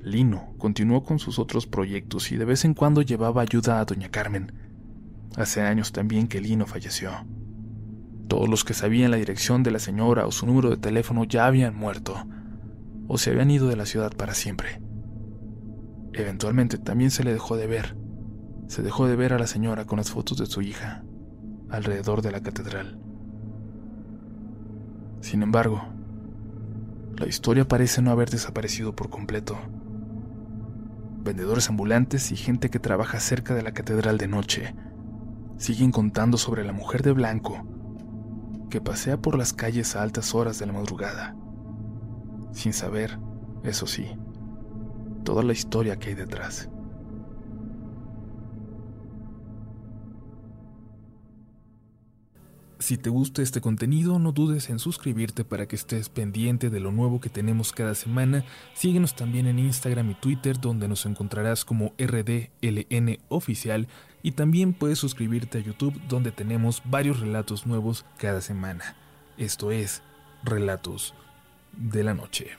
Lino 0.00 0.54
continuó 0.56 1.04
con 1.04 1.18
sus 1.18 1.38
otros 1.38 1.66
proyectos 1.66 2.32
y 2.32 2.38
de 2.38 2.46
vez 2.46 2.64
en 2.64 2.72
cuando 2.72 3.02
llevaba 3.02 3.42
ayuda 3.42 3.80
a 3.80 3.84
doña 3.84 4.08
Carmen. 4.08 4.67
Hace 5.36 5.62
años 5.62 5.92
también 5.92 6.28
que 6.28 6.40
Lino 6.40 6.66
falleció. 6.66 7.10
Todos 8.28 8.48
los 8.48 8.64
que 8.64 8.74
sabían 8.74 9.10
la 9.10 9.16
dirección 9.16 9.62
de 9.62 9.70
la 9.70 9.78
señora 9.78 10.26
o 10.26 10.32
su 10.32 10.46
número 10.46 10.70
de 10.70 10.76
teléfono 10.76 11.24
ya 11.24 11.46
habían 11.46 11.74
muerto 11.74 12.26
o 13.06 13.16
se 13.16 13.30
habían 13.30 13.50
ido 13.50 13.68
de 13.68 13.76
la 13.76 13.86
ciudad 13.86 14.12
para 14.14 14.34
siempre. 14.34 14.82
Eventualmente 16.12 16.78
también 16.78 17.10
se 17.10 17.24
le 17.24 17.32
dejó 17.32 17.56
de 17.56 17.66
ver. 17.66 17.96
Se 18.66 18.82
dejó 18.82 19.06
de 19.06 19.16
ver 19.16 19.32
a 19.32 19.38
la 19.38 19.46
señora 19.46 19.86
con 19.86 19.96
las 19.96 20.10
fotos 20.10 20.36
de 20.38 20.46
su 20.46 20.60
hija 20.60 21.04
alrededor 21.70 22.22
de 22.22 22.32
la 22.32 22.42
catedral. 22.42 22.98
Sin 25.20 25.42
embargo, 25.42 25.82
la 27.16 27.26
historia 27.26 27.66
parece 27.66 28.02
no 28.02 28.10
haber 28.10 28.30
desaparecido 28.30 28.94
por 28.94 29.10
completo. 29.10 29.58
Vendedores 31.22 31.68
ambulantes 31.68 32.30
y 32.30 32.36
gente 32.36 32.70
que 32.70 32.78
trabaja 32.78 33.20
cerca 33.20 33.54
de 33.54 33.62
la 33.62 33.72
catedral 33.72 34.18
de 34.18 34.28
noche 34.28 34.74
siguen 35.58 35.92
contando 35.92 36.38
sobre 36.38 36.64
la 36.64 36.72
mujer 36.72 37.02
de 37.02 37.12
blanco 37.12 37.66
que 38.70 38.80
pasea 38.80 39.20
por 39.20 39.36
las 39.36 39.52
calles 39.52 39.96
a 39.96 40.02
altas 40.02 40.34
horas 40.34 40.58
de 40.58 40.66
la 40.66 40.72
madrugada, 40.72 41.36
sin 42.52 42.72
saber, 42.72 43.18
eso 43.64 43.86
sí, 43.86 44.06
toda 45.24 45.42
la 45.42 45.52
historia 45.52 45.98
que 45.98 46.10
hay 46.10 46.14
detrás. 46.14 46.68
Si 52.80 52.96
te 52.96 53.10
gusta 53.10 53.42
este 53.42 53.60
contenido, 53.60 54.18
no 54.18 54.32
dudes 54.32 54.70
en 54.70 54.78
suscribirte 54.78 55.44
para 55.44 55.66
que 55.66 55.76
estés 55.76 56.08
pendiente 56.08 56.70
de 56.70 56.78
lo 56.78 56.92
nuevo 56.92 57.20
que 57.20 57.28
tenemos 57.28 57.72
cada 57.72 57.94
semana. 57.94 58.44
Síguenos 58.72 59.16
también 59.16 59.46
en 59.46 59.58
Instagram 59.58 60.12
y 60.12 60.14
Twitter, 60.14 60.60
donde 60.60 60.88
nos 60.88 61.04
encontrarás 61.04 61.64
como 61.64 61.92
RDLN 61.98 63.18
Oficial. 63.28 63.88
Y 64.22 64.32
también 64.32 64.72
puedes 64.72 64.98
suscribirte 64.98 65.58
a 65.58 65.60
YouTube, 65.60 66.00
donde 66.08 66.32
tenemos 66.32 66.82
varios 66.84 67.20
relatos 67.20 67.66
nuevos 67.66 68.04
cada 68.18 68.40
semana. 68.40 68.96
Esto 69.36 69.70
es 69.70 70.02
Relatos 70.42 71.14
de 71.72 72.02
la 72.02 72.14
Noche. 72.14 72.50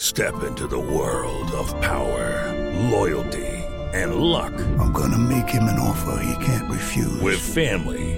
Step 0.00 0.34
into 0.46 0.68
the 0.68 0.78
world 0.78 1.50
of 1.52 1.72
power, 1.80 2.54
loyalty, 2.90 3.64
and 3.92 4.14
luck. 4.14 4.52
I'm 4.78 4.92
gonna 4.92 5.18
make 5.18 5.48
him 5.48 5.64
an 5.64 5.78
offer 5.78 6.22
he 6.22 6.44
can't 6.44 6.70
refuse. 6.70 7.20
With 7.20 7.40
family, 7.40 8.17